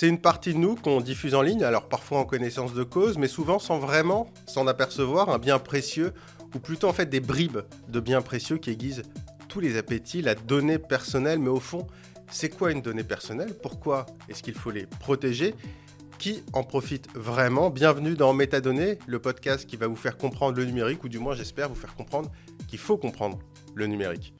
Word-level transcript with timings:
C'est 0.00 0.08
une 0.08 0.18
partie 0.18 0.54
de 0.54 0.58
nous 0.58 0.76
qu'on 0.76 1.02
diffuse 1.02 1.34
en 1.34 1.42
ligne, 1.42 1.62
alors 1.62 1.86
parfois 1.86 2.20
en 2.20 2.24
connaissance 2.24 2.72
de 2.72 2.84
cause, 2.84 3.18
mais 3.18 3.28
souvent 3.28 3.58
sans 3.58 3.78
vraiment 3.78 4.32
s'en 4.46 4.66
apercevoir, 4.66 5.28
un 5.28 5.36
bien 5.36 5.58
précieux, 5.58 6.14
ou 6.54 6.58
plutôt 6.58 6.88
en 6.88 6.94
fait 6.94 7.04
des 7.04 7.20
bribes 7.20 7.58
de 7.86 8.00
biens 8.00 8.22
précieux 8.22 8.56
qui 8.56 8.70
aiguisent 8.70 9.02
tous 9.50 9.60
les 9.60 9.76
appétits, 9.76 10.22
la 10.22 10.34
donnée 10.34 10.78
personnelle, 10.78 11.38
mais 11.38 11.50
au 11.50 11.60
fond, 11.60 11.86
c'est 12.30 12.48
quoi 12.48 12.72
une 12.72 12.80
donnée 12.80 13.04
personnelle? 13.04 13.54
Pourquoi 13.62 14.06
est-ce 14.30 14.42
qu'il 14.42 14.54
faut 14.54 14.70
les 14.70 14.86
protéger? 14.86 15.54
Qui 16.18 16.44
en 16.54 16.62
profite 16.62 17.08
vraiment? 17.14 17.68
Bienvenue 17.68 18.14
dans 18.14 18.32
Métadonnées, 18.32 18.98
le 19.06 19.18
podcast 19.18 19.66
qui 19.66 19.76
va 19.76 19.86
vous 19.86 19.96
faire 19.96 20.16
comprendre 20.16 20.56
le 20.56 20.64
numérique, 20.64 21.04
ou 21.04 21.10
du 21.10 21.18
moins 21.18 21.34
j'espère 21.34 21.68
vous 21.68 21.74
faire 21.74 21.94
comprendre 21.94 22.30
qu'il 22.68 22.78
faut 22.78 22.96
comprendre 22.96 23.38
le 23.74 23.86
numérique. 23.86 24.32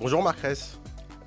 Bonjour 0.00 0.22
Marc 0.22 0.40
Ress. 0.40 0.80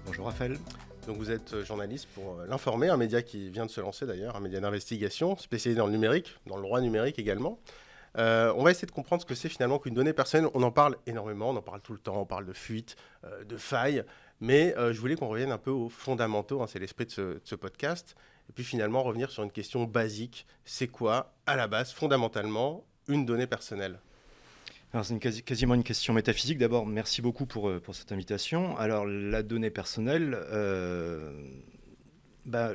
Bonjour 0.08 0.26
Raphaël. 0.26 0.58
Donc 1.06 1.18
vous 1.18 1.30
êtes 1.30 1.54
euh, 1.54 1.64
journaliste 1.64 2.08
pour 2.16 2.40
euh, 2.40 2.48
l'informer, 2.48 2.90
un 2.90 2.98
média 2.98 3.22
qui 3.22 3.52
vient 3.52 3.68
de 3.68 3.70
se 3.70 3.80
lancer 3.80 4.08
d'ailleurs, 4.08 4.36
un 4.36 4.40
média 4.40 4.60
d'investigation 4.60 5.38
spécialisé 5.38 5.78
dans 5.78 5.86
le 5.86 5.92
numérique, 5.92 6.40
dans 6.48 6.56
le 6.56 6.64
droit 6.64 6.82
numérique 6.82 7.20
également. 7.20 7.60
Euh, 8.18 8.52
on 8.58 8.64
va 8.64 8.72
essayer 8.72 8.88
de 8.88 8.92
comprendre 8.92 9.22
ce 9.22 9.28
que 9.28 9.36
c'est 9.36 9.48
finalement 9.48 9.78
qu'une 9.78 9.94
donnée 9.94 10.12
personnelle. 10.12 10.50
On 10.56 10.64
en 10.64 10.72
parle 10.72 10.98
énormément, 11.06 11.52
on 11.52 11.56
en 11.56 11.62
parle 11.62 11.82
tout 11.82 11.94
le 11.94 12.00
temps, 12.00 12.20
on 12.20 12.26
parle 12.26 12.48
de 12.48 12.54
fuite, 12.54 12.96
de 13.48 13.58
failles, 13.58 14.04
mais 14.42 14.74
je 14.76 15.00
voulais 15.00 15.18
qu'on 15.18 15.28
revienne 15.28 15.52
un 15.52 15.60
peu 15.60 15.70
aux 15.70 15.90
fondamentaux, 15.90 16.64
hein, 16.64 16.68
c'est 16.68 16.80
l'esprit 16.80 17.06
de 17.06 17.12
ce, 17.12 17.22
de 17.22 17.42
ce, 17.44 17.54
podcast, 17.54 18.16
et 18.50 18.54
puis 18.54 18.64
finalement 18.64 19.04
revenir 19.04 19.30
sur 19.30 19.44
une 19.44 19.52
question 19.52 19.84
basique, 19.84 20.48
c'est 20.66 20.88
quoi 20.88 21.36
à 21.46 21.56
la 21.56 21.68
base, 21.68 21.92
fondamentalement, 21.92 22.84
une 23.08 23.24
donnée 23.24 23.46
personnelle? 23.46 24.00
C'est 25.02 25.18
quasi, 25.18 25.42
quasiment 25.42 25.74
une 25.74 25.84
question 25.84 26.14
métaphysique. 26.14 26.60
D'abord, 26.60 26.86
merci 26.86 27.22
beaucoup 27.24 27.48
pour, 27.48 27.70
euh, 27.70 27.80
pour 27.80 27.96
cette 27.96 28.12
invitation. 28.12 28.78
Alors, 28.78 29.06
la 29.08 29.42
donnée 29.42 29.72
personnelle, 29.72 30.38
euh, 30.52 31.32
bah, 32.46 32.74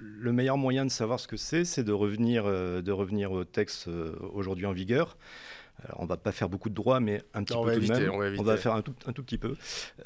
le 0.00 0.32
meilleur 0.32 0.56
moyen 0.56 0.84
de 0.84 0.90
savoir 0.90 1.20
ce 1.20 1.28
que 1.28 1.36
c'est, 1.36 1.64
c'est 1.64 1.84
de 1.84 1.92
revenir, 1.92 2.44
euh, 2.46 2.80
de 2.82 2.92
revenir 2.92 3.32
au 3.32 3.44
texte 3.44 3.88
euh, 3.88 4.14
aujourd'hui 4.32 4.66
en 4.66 4.72
vigueur. 4.72 5.18
Alors, 5.84 6.00
on 6.00 6.06
va 6.06 6.16
pas 6.16 6.32
faire 6.32 6.48
beaucoup 6.48 6.70
de 6.70 6.74
droits, 6.74 6.98
mais 6.98 7.22
un 7.34 7.44
petit 7.44 7.52
Non, 7.54 7.60
on 7.60 7.64
peu 7.64 7.70
va 7.70 7.76
tout 7.76 7.82
éviter, 7.82 8.00
de 8.00 8.06
même. 8.06 8.14
on 8.14 8.18
va 8.18 8.26
éviter. 8.28 8.44
va 8.44 8.56
faire 8.56 8.74
un 8.74 8.82
tout, 8.82 8.94
un 9.06 9.12
tout 9.12 9.22
petit 9.22 9.38
peu. 9.38 9.56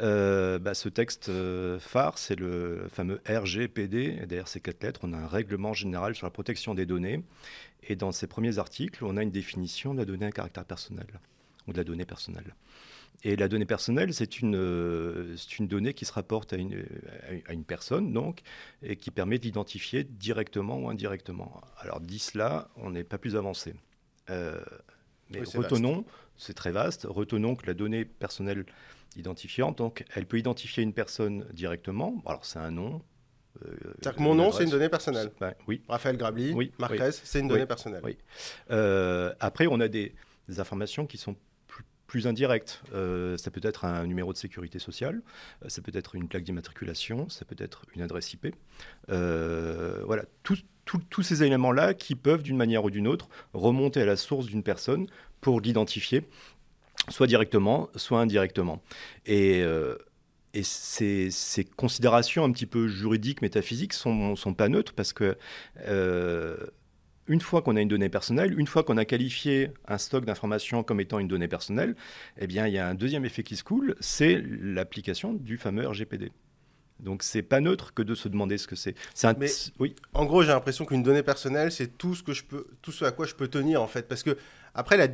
Euh, 0.01 0.59
bah, 0.59 0.75
ce 0.75 0.91
texte 0.91 1.31
phare, 1.79 2.19
c'est 2.19 2.39
le 2.39 2.87
fameux 2.91 3.21
RGPD. 3.27 4.27
Derrière 4.27 4.49
ces 4.49 4.61
quatre 4.61 4.83
lettres, 4.83 5.01
on 5.03 5.15
a 5.15 5.17
un 5.17 5.27
règlement 5.27 5.73
général 5.73 6.15
sur 6.15 6.27
la 6.27 6.31
protection 6.31 6.75
des 6.75 6.85
données. 6.85 7.23
Et 7.85 7.97
dans 7.97 8.13
ces 8.13 8.27
premiers 8.27 8.59
articles, 8.59 9.03
on 9.03 9.17
a 9.17 9.23
une 9.23 9.31
définition 9.31 9.95
de 9.95 10.01
la 10.01 10.05
donnée 10.05 10.27
à 10.27 10.31
caractère 10.33 10.67
personnel 10.67 11.07
ou 11.67 11.73
de 11.73 11.79
la 11.79 11.85
donnée 11.85 12.05
personnelle. 12.05 12.55
Et 13.25 13.37
la 13.37 13.47
donnée 13.47 13.67
personnelle, 13.67 14.13
c'est 14.15 14.41
une, 14.41 14.57
euh, 14.57 15.37
une 15.59 15.69
donnée 15.69 15.95
qui 15.95 16.05
se 16.05 16.13
rapporte 16.13 16.53
à 16.53 16.57
une, 16.57 16.85
à 17.47 17.53
une 17.53 17.65
personne, 17.65 18.13
donc, 18.13 18.41
et 18.83 18.97
qui 18.97 19.11
permet 19.13 19.39
d'identifier 19.39 20.03
directement 20.03 20.77
ou 20.79 20.89
indirectement. 20.89 21.61
Alors, 21.79 22.01
dit 22.01 22.19
cela, 22.19 22.69
on 22.77 22.91
n'est 22.91 23.05
pas 23.05 23.19
plus 23.19 23.37
avancé. 23.37 23.75
Euh, 24.31 24.61
mais 25.31 25.41
Oui, 25.41 25.47
retenons, 25.57 26.05
c'est 26.37 26.55
très 26.55 26.73
vaste, 26.73 27.07
retenons 27.09 27.55
que 27.55 27.67
la 27.67 27.75
donnée 27.75 28.05
personnelle 28.05 28.65
identifiante, 29.17 29.79
donc, 29.79 30.05
elle 30.15 30.27
peut 30.27 30.39
identifier 30.39 30.83
une 30.83 30.93
personne 30.95 31.47
directement. 31.53 32.23
Alors, 32.27 32.45
c'est 32.45 32.59
un 32.59 32.71
nom. 32.73 33.03
euh, 33.65 33.71
C'est-à-dire 34.01 34.17
que 34.17 34.23
mon 34.23 34.35
nom, 34.35 34.51
c'est 34.51 34.65
une 34.65 34.71
donnée 34.71 34.89
personnelle. 34.89 35.31
Ben, 35.39 35.55
oui, 35.69 35.83
Raphaël 35.89 36.17
Grabli, 36.17 36.53
Oui. 36.55 36.73
Ress, 36.81 37.21
c'est 37.25 37.39
une 37.41 37.49
donnée 37.49 37.67
personnelle. 37.67 38.01
oui. 38.03 38.17
Euh, 38.73 39.33
après, 39.39 39.67
on 39.69 39.79
a 39.81 39.87
des, 39.89 40.15
des 40.49 40.59
informations 40.59 41.07
qui 41.07 41.19
sont 41.19 41.37
plus, 42.13 42.27
indirectes. 42.27 42.83
Euh, 42.93 43.39
ça 43.39 43.51
peut 43.51 43.63
être 43.65 43.87
un 43.87 44.07
numéro 44.07 44.35
de 44.35 44.39
sécurité 44.39 44.79
sociale, 44.79 45.23
euh, 45.65 45.71
ça 45.71 45.81
peut 45.81 45.93
être 45.95 46.15
une 46.15 46.29
plaque 46.29 46.45
d'immatriculation, 46.45 47.31
ça 47.31 47.47
peut 47.47 47.57
être 47.59 47.87
une 47.95 48.03
adresse 48.03 48.35
IP. 48.35 48.55
Euh, 49.09 50.03
voilà, 50.05 50.25
tous 50.43 51.23
ces 51.23 51.43
éléments-là 51.43 51.95
qui 51.95 52.15
peuvent, 52.15 52.43
d'une 52.43 52.59
manière 52.59 52.85
ou 52.85 52.91
d'une 52.91 53.09
autre, 53.09 53.31
remonter 53.55 54.03
à 54.03 54.05
la 54.05 54.17
source 54.17 54.45
d'une 54.45 54.63
personne 54.63 55.07
pour 55.41 55.63
l'identifier, 55.63 56.29
soit 57.09 57.27
directement, 57.27 57.89
soit 57.97 58.21
indirectement. 58.21 58.83
Et, 59.25 59.63
euh, 59.63 59.97
et 60.53 60.65
ces, 60.65 61.31
ces 61.31 61.65
considérations 61.65 62.45
un 62.45 62.53
petit 62.53 62.67
peu 62.67 62.89
juridiques, 62.89 63.41
métaphysiques, 63.41 63.95
sont, 63.95 64.37
pas 64.55 64.69
neutres 64.69 64.93
parce 64.93 65.15
que 65.15 65.39
une 67.33 67.41
fois 67.41 67.63
qu'on 67.63 67.77
a 67.77 67.81
une 67.81 67.89
donnée 67.89 68.11
personnelle, 68.11 68.59
une 68.61 68.67
fois 68.67 68.83
qu'on 68.85 68.99
a 68.99 69.07
qualifié 69.07 69.71
un 69.89 69.97
stock 69.97 70.27
d'informations 70.27 70.83
comme 70.83 71.01
étant 71.01 71.19
une 71.19 71.29
donnée 71.29 71.49
personnelle, 71.49 71.97
eh 72.39 72.47
bien, 72.47 72.67
il 72.67 72.75
y 72.75 72.79
a 72.79 72.87
un 72.87 72.95
deuxième 72.95 73.25
effet 73.25 73.43
qui 73.43 73.57
se 73.57 73.65
coule, 73.65 73.97
c'est 74.01 74.43
l'application 74.61 75.33
du 75.33 75.57
fameux 75.57 75.89
RGPD. 75.89 76.31
Donc, 77.01 77.23
c'est 77.23 77.43
pas 77.43 77.61
neutre 77.61 77.95
que 77.95 78.03
de 78.03 78.15
se 78.15 78.29
demander 78.29 78.59
ce 78.59 78.67
que 78.67 78.77
c'est. 78.77 78.95
Un... 79.25 79.33
Mais- 79.35 79.49
Oui, 79.79 79.95
En 80.13 80.27
gros, 80.27 80.43
j'ai 80.43 80.49
l'impression 80.51 80.85
qu'une 80.85 81.03
donnée 81.03 81.23
personnelle, 81.23 81.73
c'est 81.73 81.97
tout 81.97 82.15
ce 82.15 82.23
que 82.23 82.35
je 82.35 82.45
peux, 82.45 82.67
tout 82.83 82.93
ce 82.93 83.05
à 83.07 83.11
quoi 83.13 83.27
je 83.27 83.35
peux 83.35 83.49
tenir 83.49 83.81
en 83.83 83.89
fait. 83.89 84.07
Parce 84.07 84.23
que 84.23 84.37
après, 84.75 84.99
la- 84.99 85.09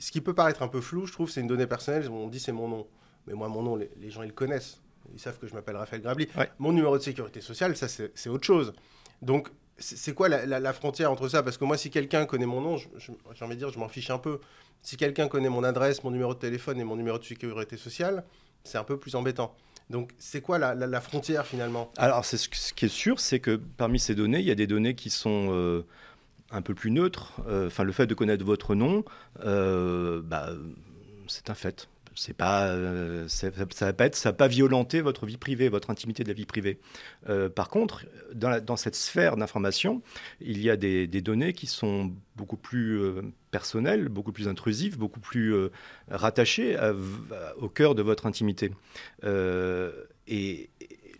ce 0.00 0.10
qui 0.10 0.20
peut 0.22 0.34
paraître 0.34 0.62
un 0.62 0.68
peu 0.68 0.80
flou, 0.80 1.06
je 1.06 1.12
trouve, 1.12 1.30
c'est 1.30 1.42
une 1.42 1.46
donnée 1.48 1.66
personnelle. 1.66 2.08
On 2.10 2.28
dit 2.28 2.40
c'est 2.40 2.50
mon 2.50 2.66
nom, 2.66 2.86
mais 3.26 3.34
moi, 3.34 3.48
mon 3.48 3.62
nom, 3.62 3.76
les, 3.76 3.90
les 4.00 4.10
gens 4.10 4.22
ils 4.22 4.28
le 4.28 4.32
connaissent. 4.32 4.80
Ils 5.12 5.20
savent 5.20 5.38
que 5.38 5.46
je 5.46 5.54
m'appelle 5.54 5.76
Raphaël 5.76 6.00
Grabli. 6.02 6.26
Ouais. 6.36 6.48
Mon 6.58 6.72
numéro 6.72 6.96
de 6.96 7.02
sécurité 7.02 7.40
sociale, 7.42 7.76
ça 7.76 7.86
c'est 7.88 8.28
autre 8.30 8.44
chose. 8.46 8.72
Donc, 9.20 9.48
c'est 9.78 10.14
quoi 10.14 10.28
la, 10.28 10.46
la- 10.46 10.72
frontière 10.72 11.10
entre 11.10 11.28
ça? 11.28 11.42
Parce 11.42 11.56
que 11.58 11.64
moi, 11.64 11.76
si 11.76 11.90
quelqu'un 11.90 12.26
connaît 12.26 12.46
mon 12.46 12.60
nom, 12.60 12.76
j'ai 12.76 13.44
envie 13.44 13.54
de 13.54 13.58
dire, 13.58 13.70
je 13.70 13.78
m'en 13.78 13.88
fiche 13.88 14.10
un 14.10 14.18
peu. 14.18 14.40
Si 14.82 14.96
quelqu'un 14.96 15.28
connaît 15.28 15.48
mon 15.48 15.64
adresse, 15.64 16.02
mon 16.04 16.10
numéro 16.10 16.34
de 16.34 16.38
téléphone 16.38 16.80
et 16.80 16.84
mon 16.84 16.96
numéro 16.96 17.18
de 17.18 17.24
sécurité 17.24 17.76
sociale, 17.76 18.24
c'est 18.64 18.78
un 18.78 18.84
peu 18.84 18.98
plus 18.98 19.14
embêtant. 19.14 19.54
Donc, 19.90 20.10
c'est 20.18 20.40
quoi 20.40 20.58
la, 20.58 20.74
la- 20.74 21.00
frontière 21.00 21.46
finalement? 21.46 21.92
Alors, 21.96 22.24
ce, 22.24 22.36
ce 22.36 22.72
qui 22.72 22.86
est 22.86 22.88
sûr, 22.88 23.20
c'est 23.20 23.40
que 23.40 23.56
parmi 23.76 23.98
ces 23.98 24.14
données, 24.14 24.38
il 24.40 24.46
y 24.46 24.50
a 24.50 24.54
des 24.54 24.66
données 24.66 24.94
qui 24.94 25.10
sont 25.10 25.48
euh, 25.50 25.82
un 26.50 26.62
peu 26.62 26.74
plus 26.74 26.90
neutres. 26.90 27.32
Euh, 27.46 27.66
Enfin, 27.66 27.84
le 27.84 27.92
fait 27.92 28.06
de 28.06 28.14
connaître 28.14 28.44
votre 28.44 28.74
nom, 28.74 29.04
euh, 29.44 30.22
bah, 30.22 30.50
c'est 31.28 31.50
un 31.50 31.54
fait. 31.54 31.88
C'est 32.14 32.36
pas, 32.36 32.68
euh, 32.68 33.26
ça, 33.28 33.48
ça 33.70 33.86
va 33.86 33.92
pas 33.92 34.06
être, 34.06 34.16
ça 34.16 34.30
va 34.30 34.32
pas 34.34 34.48
violenter 34.48 35.00
votre 35.00 35.26
vie 35.26 35.36
privée, 35.36 35.68
votre 35.68 35.90
intimité 35.90 36.22
de 36.22 36.28
la 36.28 36.34
vie 36.34 36.46
privée. 36.46 36.78
Euh, 37.28 37.48
par 37.48 37.68
contre, 37.68 38.06
dans, 38.34 38.76
cette 38.76 38.96
sphère 38.96 39.36
d'information, 39.36 40.02
il 40.40 40.60
y 40.60 40.70
a 40.70 40.76
des, 40.76 41.06
données 41.06 41.52
qui 41.52 41.66
sont 41.66 42.12
beaucoup 42.36 42.56
plus 42.56 43.00
euh, 43.00 43.22
personnelles, 43.50 44.08
beaucoup 44.08 44.32
plus 44.32 44.48
intrusives, 44.48 44.98
beaucoup 44.98 45.20
plus 45.20 45.54
rattachées 46.10 46.76
au 47.58 47.68
cœur 47.68 47.94
de 47.94 48.02
votre 48.02 48.26
intimité. 48.26 48.72
Et, 50.28 50.70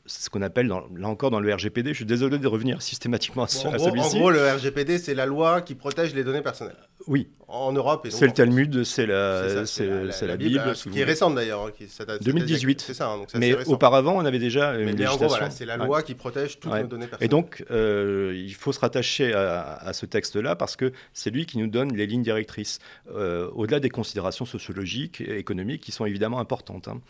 ce 0.07 0.29
qu'on 0.31 0.43
appelle, 0.43 0.67
dans- 0.69 0.83
là 0.97 1.09
encore 1.09 1.31
dans 1.31 1.39
le 1.41 1.55
RGPD, 1.55 1.91
je 1.91 1.97
suis 1.97 2.05
désolé 2.05 2.39
de 2.39 2.47
revenir 2.49 2.83
systématiquement 2.83 3.45
à, 3.45 3.49
ce- 3.49 3.63
Bon, 3.65 3.71
en, 3.71 3.73
à 3.75 3.77
gros, 3.77 3.87
en 3.87 3.91
celui-ci. 3.91 4.19
gros, 4.19 4.31
le 4.31 4.51
RGPD, 4.53 4.99
c'est 4.99 5.15
la 5.15 5.27
loi 5.27 5.61
qui 5.63 5.75
protège 5.75 6.15
les 6.15 6.25
données 6.25 6.43
personnelles 6.43 6.77
oui, 7.09 7.29
en 7.49 7.73
Europe. 7.73 8.07
et 8.07 8.09
donc 8.11 8.19
c'est 8.19 8.27
le. 8.27 8.33
Talmud, 8.33 8.85
c'est 8.85 9.07
la, 9.07 9.65
c'est 9.67 9.87
la 10.27 10.37
Bible. 10.37 10.75
si 10.77 10.89
qui 10.91 11.01
est 11.01 11.05
récente 11.05 11.35
d'ailleurs. 11.35 11.67
hein, 11.67 11.71
qui- 11.77 11.89
ça 11.89 12.05
date- 12.05 12.23
2018. 12.23 12.81
C'est 12.81 12.95
ça, 12.95 13.09
hein, 13.09 13.19
donc 13.19 13.29
Mais 13.35 13.55
auparavant, 13.69 14.17
on 14.17 14.25
avait 14.25 14.39
déjà 14.39 14.71
une 14.75 14.79
Mais, 14.79 14.83
en 14.85 14.87
législation. 14.95 15.17
gros, 15.19 15.29
voilà, 15.29 15.51
c'est 15.51 15.65
la 15.67 15.79
Ouais. 15.79 15.87
loi 15.87 16.03
qui 16.03 16.15
protège 16.15 16.59
toutes 16.61 16.73
Ouais. 16.73 16.83
nos 16.83 16.89
données 16.89 17.07
personnelles. 17.07 17.27
Et 17.27 17.29
donc, 17.29 17.65
euh, 17.71 18.33
il 18.37 18.55
faut 18.55 18.73
se 18.73 18.81
rattacher 18.81 19.33
à, 19.35 19.75
à 19.75 19.93
ce 19.93 20.07
texte-là 20.07 20.57
parce 20.57 20.77
que 20.77 20.93
c'est 21.13 21.31
lui 21.31 21.47
qui 21.47 21.59
nous 21.59 21.67
donne 21.69 21.95
les 21.97 22.07
lignes 22.07 22.23
directrices, 22.23 22.79
euh, 23.15 23.49
au-delà 23.55 23.81
des 23.81 23.89
considérations 23.91 24.45
sociologiques 24.45 25.21
et 25.21 25.39
économiques 25.39 25.83
qui 25.83 25.93
sont 25.93 26.07
évidemment 26.07 26.41
importantes. 26.41 26.89
hein. 26.89 27.01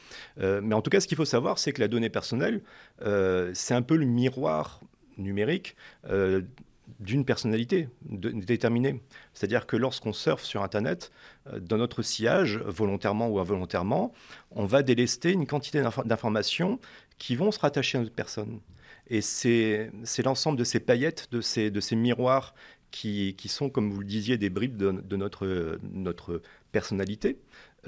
Euh, 0.40 0.60
mais 0.62 0.74
en 0.74 0.82
tout 0.82 0.90
cas, 0.90 1.00
ce 1.00 1.06
qu'il 1.06 1.16
faut 1.16 1.24
savoir, 1.24 1.58
c'est 1.58 1.72
que 1.72 1.80
la 1.80 1.88
donnée 1.88 2.10
personnelle, 2.10 2.60
c'est 3.54 3.74
un 3.74 3.82
peu 3.82 3.96
le 3.96 4.06
miroir 4.06 4.80
numérique 5.18 5.76
euh, 6.08 6.42
d'une 7.00 7.24
personnalité 7.24 7.88
déterminée. 8.04 9.00
C'est-à-dire 9.34 9.66
que 9.66 9.76
lorsqu'on 9.76 10.12
surfe 10.12 10.44
sur 10.44 10.62
Internet, 10.62 11.10
euh, 11.48 11.60
dans 11.60 11.78
notre 11.78 12.02
sillage, 12.02 12.58
volontairement 12.58 13.28
ou 13.28 13.38
involontairement, 13.38 14.12
on 14.50 14.66
va 14.66 14.82
délester 14.82 15.32
une 15.32 15.46
quantité 15.46 15.80
d'info- 15.80 16.04
d'informations 16.04 16.78
qui 17.18 17.36
vont 17.36 17.50
se 17.50 17.58
rattacher 17.58 17.98
à 17.98 18.02
notre 18.02 18.14
personne. 18.14 18.60
Et 19.08 19.20
c'est 19.20 19.90
l'ensemble 20.24 20.58
de 20.58 20.64
ces 20.64 20.80
paillettes, 20.80 21.28
de 21.32 21.40
ces, 21.40 21.96
miroirs 21.96 22.54
qui, 22.90 23.36
sont, 23.46 23.68
comme 23.68 23.90
vous 23.90 24.00
le 24.00 24.06
disiez, 24.06 24.38
des 24.38 24.48
bribes 24.48 24.76
de, 24.76 25.16
notre, 25.16 26.40
personnalité, 26.70 27.38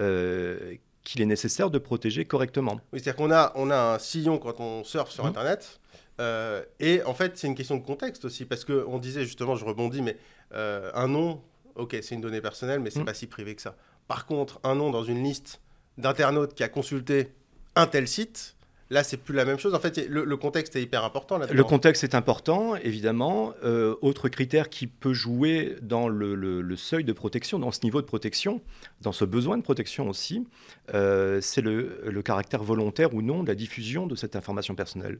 euh, 0.00 0.74
qu'il 1.04 1.20
est 1.20 1.26
nécessaire 1.26 1.70
de 1.70 1.78
protéger 1.78 2.24
correctement. 2.24 2.80
Oui, 2.92 3.00
c'est-à-dire 3.00 3.16
qu'on 3.16 3.30
a, 3.30 3.52
on 3.54 3.70
a 3.70 3.94
un 3.94 3.98
sillon 3.98 4.38
quand 4.38 4.58
on 4.60 4.82
surfe 4.84 5.10
sur 5.10 5.24
Mhm. 5.24 5.30
Internet. 5.30 5.80
euh, 6.20 6.62
et 6.80 7.02
en 7.04 7.12
fait, 7.14 7.36
c'est 7.36 7.46
une 7.46 7.54
question 7.54 7.76
de 7.76 7.84
contexte 7.84 8.24
aussi. 8.24 8.44
Parce 8.44 8.64
qu'on 8.64 8.98
disait 8.98 9.24
justement, 9.24 9.54
je 9.56 9.64
rebondis, 9.64 10.00
mais 10.00 10.16
euh, 10.54 10.90
un 10.94 11.08
nom, 11.08 11.42
ok, 11.74 11.96
c'est 12.02 12.14
une 12.14 12.20
donnée 12.20 12.40
personnelle, 12.40 12.80
mais 12.80 12.90
c'est 12.90 13.00
Mhm. 13.00 13.04
pas 13.04 13.14
si 13.14 13.26
privé 13.26 13.54
que 13.54 13.62
ça. 13.62 13.76
Par 14.08 14.24
contre, 14.26 14.60
un 14.64 14.74
nom 14.76 14.90
dans 14.90 15.02
une 15.04 15.22
liste 15.24 15.60
d'internautes 15.98 16.54
qui 16.54 16.62
a 16.62 16.68
consulté 16.68 17.32
un 17.76 17.86
tel 17.86 18.06
site, 18.08 18.53
Là, 18.90 19.02
c'est 19.02 19.16
plus 19.16 19.34
la 19.34 19.44
même 19.44 19.58
chose. 19.58 19.74
En 19.74 19.80
fait, 19.80 20.06
le, 20.08 20.36
contexte 20.36 20.76
est 20.76 20.82
hyper 20.82 21.04
important. 21.04 21.38
Là 21.38 21.46
le 21.50 21.64
contexte 21.64 22.04
est 22.04 22.14
important, 22.14 22.76
évidemment. 22.76 23.54
Euh, 23.64 23.94
autre 24.02 24.28
critère 24.28 24.68
qui 24.68 24.86
peut 24.86 25.14
jouer 25.14 25.76
dans 25.80 26.08
le, 26.08 26.76
seuil 26.76 27.04
de 27.04 27.12
protection, 27.12 27.58
dans 27.58 27.70
ce 27.70 27.80
niveau 27.82 28.02
de 28.02 28.06
protection, 28.06 28.60
dans 29.00 29.12
ce 29.12 29.24
besoin 29.24 29.56
de 29.56 29.62
protection 29.62 30.08
aussi, 30.08 30.46
euh, 30.92 31.40
c'est 31.40 31.62
le, 31.62 32.22
caractère 32.22 32.62
volontaire 32.62 33.14
ou 33.14 33.22
non 33.22 33.42
de 33.42 33.48
la 33.48 33.54
diffusion 33.54 34.06
de 34.06 34.14
cette 34.14 34.36
information 34.36 34.74
personnelle. 34.74 35.18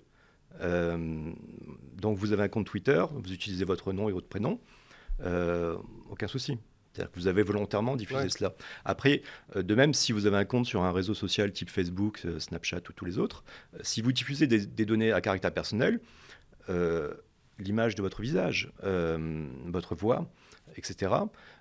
Euh, 0.61 1.33
donc, 1.97 2.19
vous 2.19 2.33
avez 2.33 2.43
un 2.43 2.49
compte 2.49 2.67
Twitter, 2.67 3.03
vous 3.13 3.33
utilisez 3.33 3.65
votre 3.65 3.93
nom 3.93 4.09
et 4.09 4.13
votre 4.13 4.29
prénom, 4.29 4.61
aucun 6.11 6.29
souci. 6.29 6.59
C'est-à-dire 6.95 7.11
que 7.11 7.19
vous 7.19 7.27
avez 7.27 7.43
volontairement 7.43 7.97
diffusé 7.97 8.29
cela. 8.29 8.55
Après, 8.85 9.23
euh, 9.57 9.63
de 9.63 9.75
même, 9.75 9.95
si 9.95 10.13
vous 10.13 10.27
avez 10.27 10.37
un 10.37 10.45
compte 10.45 10.67
sur 10.67 10.85
un 10.85 10.93
réseau 10.93 11.15
social 11.15 11.51
type 11.53 11.71
Facebook, 11.71 12.21
euh, 12.25 12.39
Snapchat 12.39 12.81
ou 12.89 12.93
tous 12.93 13.05
les 13.05 13.19
autres, 13.19 13.43
euh, 13.75 13.79
si 13.83 14.01
vous 14.01 14.13
diffusez 14.13 14.47
des, 14.47 14.85
données 14.85 15.13
à 15.13 15.21
caractère 15.21 15.53
personnel, 15.53 16.01
l'image 17.59 17.95
de 17.95 18.03
votre 18.03 18.23
visage, 18.23 18.73
votre 18.83 19.95
voix, 19.95 20.31
etc., 20.77 21.13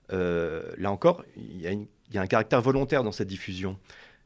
là 0.09 0.91
encore, 0.91 1.23
il 1.35 1.61
y, 1.61 2.17
a 2.17 2.21
un 2.21 2.27
caractère 2.27 2.61
volontaire 2.61 3.03
dans 3.03 3.11
cette 3.11 3.27
diffusion. 3.27 3.79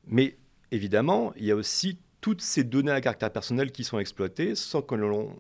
Mais 0.06 0.38
évidemment, 0.72 1.34
il 1.36 1.46
y 1.46 1.52
a 1.52 1.56
aussi 1.56 2.00
toutes 2.22 2.42
ces 2.42 2.64
données 2.64 2.92
à 2.92 3.02
caractère 3.02 3.32
personnel 3.32 3.72
qui 3.72 3.84
sont 3.84 4.00
exploitées 4.00 4.56
sans 4.56 4.82
que 4.82 4.96
l'on 4.96 5.40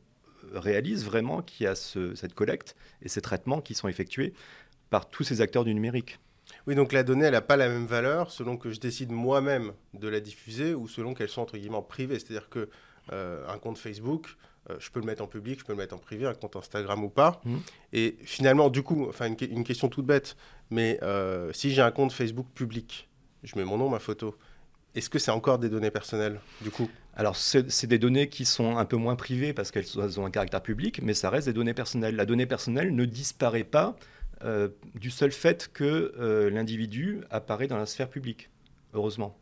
réalise 0.54 1.04
vraiment 1.06 1.42
qu'il 1.42 1.66
y 1.66 1.68
a 1.68 1.76
cette 1.76 2.34
collecte 2.34 2.76
et 3.02 3.10
ces 3.10 3.22
traitements 3.22 3.62
qui 3.62 3.74
sont 3.74 3.88
effectués 3.88 4.34
par 4.90 5.10
tous 5.10 5.24
ces 5.24 5.42
acteurs 5.42 5.64
du 5.64 5.74
numérique. 5.74 6.20
Oui, 6.66 6.76
donc 6.76 6.92
la 6.92 7.04
donnée, 7.04 7.26
elle 7.26 7.34
n'a 7.34 7.42
pas 7.42 7.58
la 7.58 7.70
même 7.70 7.86
valeur 7.86 8.32
selon 8.32 8.58
que 8.58 8.72
je 8.72 8.80
décide 8.80 9.12
moi-même 9.12 9.74
de 9.94 10.08
la 10.08 10.20
diffuser 10.20 10.74
ou 10.74 10.88
selon 10.88 11.14
qu'elles 11.14 11.30
sont 11.30 11.42
entre 11.42 11.58
guillemets 11.58 11.82
privées. 11.88 12.20
C'est-à-dire 12.20 12.50
que 12.50 12.70
euh, 13.14 13.48
un 13.48 13.58
compte 13.58 13.78
Facebook, 13.78 14.36
euh, 14.70 14.76
je 14.80 14.90
peux 14.92 15.00
le 15.00 15.06
mettre 15.06 15.24
en 15.24 15.28
public, 15.28 15.60
je 15.60 15.66
peux 15.66 15.74
le 15.74 15.78
mettre 15.78 15.96
en 15.96 15.98
privé, 15.98 16.26
un 16.26 16.34
compte 16.34 16.56
Instagram 16.56 17.04
ou 17.04 17.10
pas. 17.10 17.42
Mmh. 17.46 17.56
Et 17.94 18.18
finalement, 18.24 18.70
du 18.70 18.84
coup, 18.84 19.08
enfin 19.08 19.28
une, 19.28 19.64
question 19.64 19.88
toute 19.88 20.06
bête, 20.06 20.36
mais 20.70 21.00
euh, 21.04 21.52
si 21.54 21.72
j'ai 21.72 21.82
un 21.82 21.92
compte 21.92 22.12
Facebook 22.12 22.48
public, 22.54 23.08
je 23.44 23.58
mets 23.58 23.66
mon 23.66 23.78
nom, 23.78 23.90
ma 23.90 24.00
photo. 24.00 24.38
Est-ce 24.96 25.10
que 25.10 25.20
c'est 25.20 25.32
encore 25.32 25.60
des 25.60 25.70
données 25.70 25.92
personnelles, 25.92 26.40
du 26.62 26.72
coup? 26.72 26.90
Alors, 27.16 27.36
c'est 27.36 27.88
des 27.88 28.00
données 28.00 28.30
qui 28.30 28.46
sont 28.46 28.78
un 28.78 28.86
peu 28.86 28.96
moins 28.96 29.16
privées 29.16 29.54
parce 29.54 29.72
qu'elles 29.72 30.20
ont 30.20 30.26
un 30.26 30.32
caractère 30.32 30.62
public, 30.62 31.02
mais 31.02 31.14
ça 31.14 31.30
reste 31.30 31.48
des 31.48 31.54
données 31.54 31.74
personnelles. 31.74 32.16
La 32.16 32.26
donnée 32.26 32.46
personnelle 32.46 32.96
ne 32.96 33.06
disparaît 33.06 33.64
pas 33.64 33.96
euh, 34.44 34.70
du 34.94 35.10
seul 35.10 35.32
fait 35.32 35.70
que 35.74 36.14
euh, 36.20 36.50
l'individu 36.50 37.22
apparaît 37.30 37.68
dans 37.68 37.78
la 37.78 37.86
sphère 37.86 38.10
publique, 38.10 38.50
heureusement. 38.94 39.38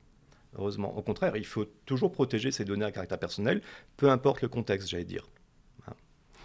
Heureusement. 0.57 0.97
Au 0.97 1.01
contraire, 1.01 1.35
il 1.35 1.45
faut 1.45 1.65
toujours 1.85 2.13
protéger 2.13 2.49
ces 2.49 2.63
données 2.63 2.85
à 2.85 2.91
caractère 2.91 3.19
personnel, 3.19 3.61
peu 3.97 4.09
importe 4.09 4.41
le 4.41 4.47
contexte, 4.47 4.87
j'allais 4.87 5.03
dire. 5.03 5.27
Hein. 5.87 5.93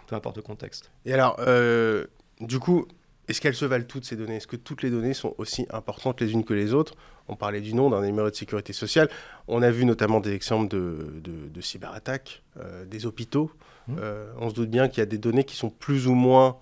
Peu 0.08 0.17
importe 0.17 0.37
le 0.37 0.43
contexte. 0.43 0.91
Et 1.05 1.12
alors, 1.12 1.37
euh, 1.38 2.06
du 2.41 2.58
coup, 2.58 2.88
est-ce 3.29 3.41
qu'elles 3.41 3.55
se 3.55 3.64
valent 3.64 3.85
toutes 3.85 4.05
ces 4.05 4.17
données? 4.17 4.37
Est-ce 4.37 4.49
que 4.49 4.56
toutes 4.56 4.82
les 4.82 4.91
données 4.91 5.14
sont 5.14 5.37
aussi 5.38 5.69
importantes 5.70 6.20
les 6.20 6.32
unes 6.32 6.44
que 6.44 6.55
les 6.55 6.75
autres? 6.75 6.97
On 7.29 7.37
parlait 7.37 7.61
du 7.61 7.73
nom 7.73 7.88
d'un 7.88 8.02
numéro 8.02 8.29
de 8.29 8.35
sécurité 8.35 8.73
sociale. 8.73 9.08
On 9.47 9.62
a 9.62 9.70
vu 9.70 9.85
notamment 9.85 10.19
des 10.19 10.32
exemples 10.32 10.67
de, 10.67 11.20
de, 11.23 11.61
cyberattaques, 11.61 12.43
des 12.88 13.06
hôpitaux. 13.06 13.52
Mmh. 13.87 13.97
on 14.38 14.50
se 14.50 14.55
doute 14.55 14.70
bien 14.70 14.88
qu'il 14.88 14.99
y 14.99 15.02
a 15.02 15.06
des 15.06 15.19
données 15.19 15.44
qui 15.44 15.55
sont 15.55 15.70
plus 15.70 16.08
ou 16.08 16.14
moins 16.14 16.56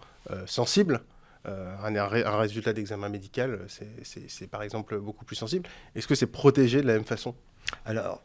sensibles. 0.45 1.01
Euh, 1.49 1.75
un, 1.83 2.37
résultat 2.37 2.73
d'examen 2.73 3.09
médical, 3.09 3.61
c'est 4.03 4.51
par 4.51 4.63
exemple 4.63 4.99
beaucoup 4.99 5.25
plus 5.25 5.37
sensible. 5.37 5.69
Est-ce 5.95 6.07
que 6.07 6.15
c'est 6.15 6.27
protégé 6.27 6.83
de 6.83 6.87
la 6.87 6.95
même 6.95 7.05
façon? 7.05 7.35
Alors, 7.85 8.23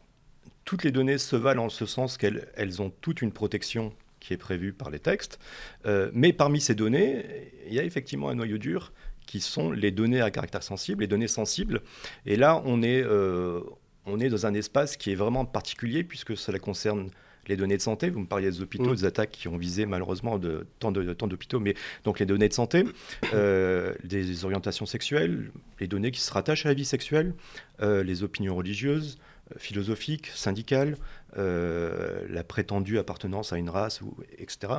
toutes 0.64 0.84
les 0.84 0.92
données 0.92 1.18
se 1.18 1.36
valent 1.36 1.64
en 1.64 1.68
ce 1.68 1.86
sens 1.86 2.16
qu'elles 2.16 2.48
elles 2.56 2.82
ont 2.82 2.90
toute 2.90 3.22
une 3.22 3.32
protection 3.32 3.92
qui 4.20 4.32
est 4.32 4.38
prévue 4.38 4.72
par 4.72 4.90
les 4.90 4.98
textes. 4.98 5.38
Euh, 5.86 6.10
mais 6.14 6.32
parmi 6.32 6.60
ces 6.60 6.74
données, 6.74 7.24
il 7.66 7.74
y 7.74 7.78
a 7.78 7.84
effectivement 7.84 8.30
un 8.30 8.34
noyau 8.34 8.58
dur 8.58 8.92
qui 9.26 9.40
sont 9.40 9.70
les 9.70 9.90
données 9.90 10.20
à 10.20 10.30
caractère 10.30 10.62
sensible, 10.62 11.02
les 11.02 11.06
données 11.06 11.28
sensibles. 11.28 11.82
Et 12.26 12.36
là, 12.36 12.62
on 12.64 12.82
est, 12.82 13.02
euh, 13.02 13.60
on 14.06 14.20
est 14.20 14.28
dans 14.28 14.46
un 14.46 14.54
espace 14.54 14.96
qui 14.96 15.12
est 15.12 15.14
vraiment 15.14 15.44
particulier 15.44 16.04
puisque 16.04 16.36
cela 16.36 16.58
concerne 16.58 17.10
les 17.48 17.56
données 17.56 17.76
de 17.76 17.82
santé. 17.82 18.10
Vous 18.10 18.20
me 18.20 18.26
parliez 18.26 18.50
des 18.50 18.60
hôpitaux, 18.60 18.90
mm. 18.90 18.96
des 18.96 19.04
attaques 19.04 19.30
qui 19.30 19.48
ont 19.48 19.56
visé 19.56 19.86
malheureusement 19.86 20.38
de, 20.38 20.66
tant 20.78 20.92
d'hôpitaux, 20.92 21.60
mais 21.60 21.74
donc 22.04 22.18
les 22.18 22.26
données 22.26 22.48
de 22.48 22.54
santé, 22.54 22.84
euh, 23.32 23.94
des 24.04 24.44
orientations 24.44 24.86
sexuelles, 24.86 25.50
les 25.80 25.86
données 25.86 26.10
qui 26.10 26.20
se 26.20 26.32
rattachent 26.32 26.66
à 26.66 26.70
la 26.70 26.74
vie 26.74 26.84
sexuelle, 26.84 27.34
euh, 27.82 28.02
les 28.02 28.22
opinions 28.22 28.54
religieuses, 28.54 29.18
euh, 29.52 29.58
philosophiques, 29.58 30.28
syndicales, 30.28 30.96
la 31.36 32.44
prétendue 32.44 32.98
appartenance 32.98 33.52
à 33.52 33.58
une 33.58 33.68
race, 33.68 34.00
ou, 34.00 34.16
etc. 34.38 34.74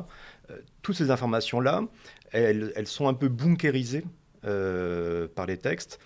toutes 0.81 0.95
ces 0.95 1.11
informations-là, 1.11 1.83
elles, 2.31 2.71
elles, 2.77 2.87
sont 2.87 3.09
un 3.09 3.13
peu 3.13 3.27
bunkérisées 3.27 4.05
par 4.41 5.45
les 5.47 5.57
textes 5.57 5.99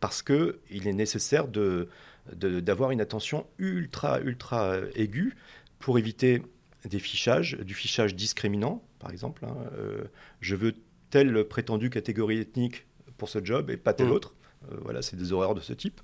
parce 0.00 0.22
qu'il 0.22 0.86
est 0.86 0.94
nécessaire 0.94 1.46
de 1.48 1.88
d'avoir 2.32 2.90
une 2.90 3.00
attention 3.00 3.46
ultra, 3.58 4.20
ultra 4.20 4.78
aiguë 4.94 5.34
pour 5.78 5.98
éviter 5.98 6.42
des 6.86 6.98
fichages, 6.98 7.56
du 7.58 7.74
fichage 7.74 8.14
discriminant, 8.14 8.82
par 8.98 9.10
exemple. 9.10 9.44
Hein, 9.44 9.56
euh, 9.78 10.04
je 10.40 10.56
veux 10.56 10.74
telle 11.10 11.44
prétendue 11.44 11.90
catégorie 11.90 12.38
ethnique 12.38 12.86
pour 13.16 13.28
ce 13.28 13.44
job 13.44 13.70
et 13.70 13.76
pas 13.76 13.92
telle 13.92 14.08
mm. 14.08 14.12
autre. 14.12 14.34
Euh, 14.70 14.76
voilà, 14.82 15.02
c'est 15.02 15.16
des 15.16 15.32
horreurs 15.32 15.54
de 15.54 15.60
ce 15.60 15.72
type. 15.72 16.00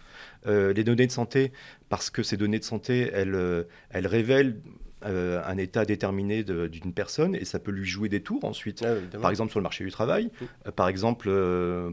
Euh, 0.46 0.72
les 0.72 0.84
données 0.84 1.06
de 1.06 1.12
santé, 1.12 1.52
parce 1.88 2.10
que 2.10 2.22
ces 2.22 2.36
données 2.36 2.58
de 2.58 2.64
santé, 2.64 3.10
elles, 3.12 3.66
elles 3.90 4.06
révèlent 4.06 4.60
un 5.04 5.56
état 5.56 5.84
déterminé 5.84 6.44
d'une 6.44 6.92
personne 6.94 7.34
et 7.34 7.44
ça 7.44 7.58
peut 7.58 7.72
lui 7.72 7.88
jouer 7.88 8.08
des 8.08 8.22
tours 8.22 8.44
ensuite. 8.44 8.84
Ah 8.84 9.18
par 9.18 9.32
exemple 9.32 9.50
sur 9.50 9.58
le 9.58 9.64
marché 9.64 9.82
du 9.82 9.90
travail, 9.90 10.30
par 10.76 10.86
exemple 10.86 11.28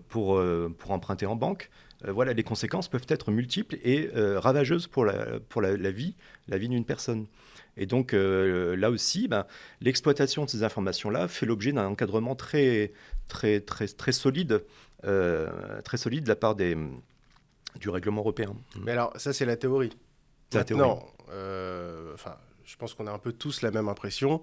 pour, 0.10 0.40
pour 0.78 0.92
emprunter 0.92 1.26
en 1.26 1.36
banque. 1.36 1.72
Voilà, 2.08 2.34
les 2.34 2.44
conséquences 2.44 2.88
peuvent 2.88 3.06
être 3.10 3.32
multiples 3.32 3.76
et 3.84 4.10
ravageuses 4.14 4.88
pour 4.88 5.06
la, 5.06 5.40
pour 5.50 5.62
la, 5.62 5.76
la 5.76 5.92
vie, 5.92 6.16
la 6.48 6.58
vie 6.58 6.70
d'une 6.70 6.86
personne. 6.86 7.28
Et 7.80 7.86
donc 7.86 8.14
euh, 8.14 8.76
là 8.76 8.90
aussi, 8.92 9.28
ben, 9.28 9.46
l'exploitation 9.80 10.44
de 10.44 10.50
ces 10.50 10.64
informations-là 10.64 11.28
fait 11.28 11.46
l'objet 11.46 11.72
d'un 11.72 11.88
encadrement 11.88 12.36
très, 12.36 12.92
très, 13.30 13.62
très, 13.62 13.88
très 13.88 14.12
solide, 14.12 14.64
euh, 15.06 15.82
très 15.84 15.98
solide 15.98 16.26
de 16.26 16.30
la 16.30 16.36
part 16.36 16.56
des, 16.56 16.78
du 17.80 17.90
règlement 17.90 18.22
européen. 18.22 18.54
Mais 18.84 18.92
alors, 18.92 19.14
ça, 19.16 19.32
c'est 19.32 19.46
la 19.46 19.56
théorie. 19.56 19.92
La 20.52 20.66
théorie. 20.66 21.00
Euh, 22.70 22.72
je 22.72 22.78
pense 22.78 22.94
qu'on 22.94 23.08
a 23.08 23.12
un 23.12 23.20
peu 23.20 23.34
tous 23.34 23.62
la 23.62 23.72
même 23.72 23.88
impression. 23.88 24.42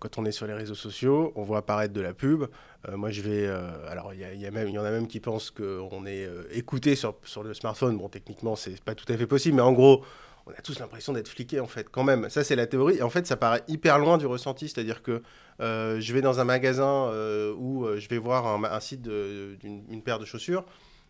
quand 0.00 0.18
on 0.18 0.24
est 0.24 0.32
sur 0.32 0.46
les 0.46 0.54
réseaux 0.54 0.74
sociaux, 0.74 1.32
on 1.36 1.42
voit 1.42 1.58
apparaître 1.58 1.94
de 1.94 2.00
la 2.00 2.12
pub. 2.12 2.44
moi, 2.92 3.10
je 3.10 3.22
vais. 3.22 3.46
alors, 3.88 4.12
il 4.12 4.20
y, 4.20 4.78
en 4.78 4.84
a 4.84 4.90
même 4.90 5.06
qui 5.06 5.20
pensent 5.20 5.50
qu'on 5.50 6.04
est 6.06 6.28
écouté 6.50 6.96
sur, 6.96 7.14
le 7.42 7.54
smartphone. 7.54 7.96
Bon, 7.96 8.08
techniquement, 8.08 8.56
c'est 8.56 8.82
pas 8.82 8.94
tout 8.94 9.10
à 9.12 9.16
fait 9.16 9.26
possible, 9.26 9.56
mais 9.56 9.62
en 9.62 9.72
gros, 9.72 10.04
on 10.48 10.50
a 10.52 10.62
tous 10.62 10.78
l'impression 10.78 11.12
d'être 11.12 11.28
fliqué 11.28 11.60
en 11.60 11.66
fait, 11.66 11.88
quand 11.90 12.04
même. 12.04 12.30
Ça, 12.30 12.42
c'est 12.42 12.56
la 12.56 12.66
théorie. 12.66 12.96
Et 12.96 13.02
en 13.02 13.10
fait, 13.10 13.26
ça 13.26 13.36
paraît 13.36 13.62
hyper 13.68 13.98
loin 13.98 14.18
du 14.18 14.26
ressenti. 14.26 14.68
C'est-à-dire 14.68 15.02
que 15.02 15.22
euh, 15.60 16.00
je 16.00 16.12
vais 16.12 16.22
dans 16.22 16.40
un 16.40 16.44
magasin 16.44 17.08
euh, 17.08 17.54
où 17.56 17.84
euh, 17.84 17.98
je 17.98 18.08
vais 18.08 18.18
voir 18.18 18.46
un, 18.46 18.80
site 18.80 19.02
d'une 19.02 20.02
paire 20.02 20.18
de 20.18 20.24
chaussures. 20.24 20.64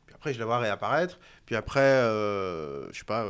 Puis 0.08 0.14
après, 0.16 0.34
je 0.34 0.38
la 0.40 0.46
vois 0.46 0.58
réapparaître. 0.58 1.20
Puis 1.46 1.54
après, 1.54 2.00
je 2.02 2.88
sais 2.92 3.04
pas, 3.04 3.26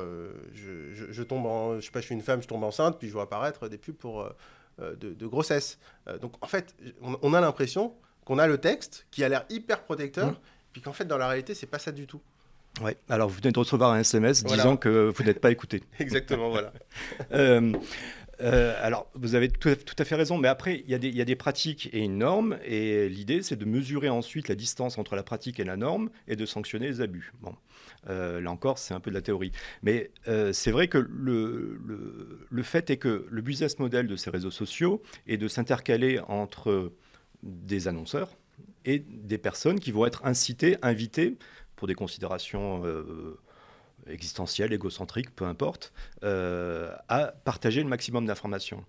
je, 0.55 1.23
tombe 1.23 1.45
en, 1.45 1.77
je 1.77 1.85
sais 1.85 1.91
pas, 1.91 2.01
je 2.01 2.07
suis 2.07 2.15
une 2.15 2.23
femme, 2.23 2.41
je 2.41 2.49
tombe 2.49 2.65
enceinte, 2.65 2.99
puis 2.99 3.09
je 3.09 3.13
vois 3.13 3.25
apparaître 3.25 3.69
des 3.69 3.79
pubs 3.79 3.95
pour 3.95 4.27
de, 4.81 5.27
grossesse. 5.27 5.79
donc 6.21 6.33
en 6.41 6.47
fait, 6.47 6.75
on, 7.03 7.35
a 7.35 7.41
l'impression 7.41 7.95
qu'on 8.25 8.39
a 8.39 8.47
le 8.47 8.59
texte 8.59 9.07
qui 9.11 9.25
a 9.25 9.29
l'air 9.29 9.45
hyper 9.51 9.83
protecteur, 9.83 10.29
mmh. 10.29 10.37
puis 10.73 10.83
qu'en 10.83 10.93
fait, 10.93 11.05
dans 11.05 11.19
la 11.19 11.29
réalité, 11.29 11.55
c'est 11.55 11.67
pas 11.67 11.79
ça 11.79 11.93
du 11.93 12.07
tout. 12.07 12.21
Oui, 12.83 12.93
alors 13.09 13.29
vous 13.29 13.37
venez 13.37 13.53
de 13.53 13.59
recevoir 13.59 13.93
un 13.93 14.01
SMS 14.01 14.45
disant 14.45 14.77
que 14.77 15.13
vous 15.15 15.25
n'êtes 15.25 15.41
pas 15.41 15.51
écouté. 15.51 15.83
Exactement, 15.99 16.51
voilà. 16.51 16.73
Euh, 17.33 17.73
euh, 18.41 18.75
alors, 18.81 19.11
vous 19.15 19.35
avez 19.35 19.49
tout, 19.49 19.69
à 19.99 20.05
fait 20.05 20.15
raison, 20.15 20.39
mais 20.39 20.49
après, 20.49 20.85
il 20.87 20.91
y, 20.91 21.21
a 21.21 21.25
des 21.25 21.37
pratiques 21.37 21.89
et 21.93 21.99
une 21.99 22.19
norme, 22.19 22.59
et 22.65 23.09
l'idée, 23.09 23.43
c'est 23.43 23.57
de 23.57 23.65
mesurer 23.65 24.09
ensuite 24.09 24.49
la 24.49 24.55
distance 24.55 24.99
entre 24.99 25.17
la 25.17 25.23
pratique 25.23 25.59
et 25.59 25.65
la 25.65 25.77
norme, 25.77 26.11
et 26.29 26.37
de 26.37 26.47
sanctionner 26.47 26.87
les 26.87 27.01
abus. 27.01 27.33
Bon, 27.41 27.55
euh, 28.09 28.41
là 28.41 28.51
encore, 28.51 28.79
c'est 28.79 28.95
un 28.95 29.01
peu 29.01 29.11
de 29.11 29.17
la 29.17 29.23
théorie. 29.23 29.53
Mais 29.83 30.11
c'est 30.53 30.71
vrai 30.71 30.89
que 30.89 30.99
le, 30.99 31.81
le, 32.49 32.63
fait 32.63 32.91
est 32.91 32.97
que 32.97 33.27
le 33.29 33.43
business 33.43 33.79
model 33.79 34.07
de 34.07 34.17
ces 34.17 34.31
réseaux 34.31 34.51
sociaux 34.51 35.03
est 35.27 35.37
de 35.37 35.49
s'intercaler 35.49 36.21
entre 36.29 36.93
des 37.43 37.89
annonceurs 37.89 38.37
et 38.85 38.99
des 38.99 39.39
personnes 39.39 39.81
qui 39.81 39.93
vont 39.93 40.07
être 40.07 40.25
incitées, 40.25 40.77
invitées 40.83 41.37
pour 41.77 41.89
des 41.89 41.95
considérations 41.95 42.83
existentielles, 44.09 44.73
égocentriques, 44.73 45.35
peu 45.35 45.45
importe, 45.45 45.93
euh, 46.25 46.95
à 47.09 47.33
partager 47.45 47.83
le 47.83 47.89
maximum 47.89 48.27
d'informations. 48.27 48.85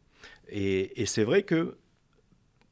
Et, 0.49 1.05
c'est 1.05 1.23
vrai 1.23 1.43
que, 1.43 1.77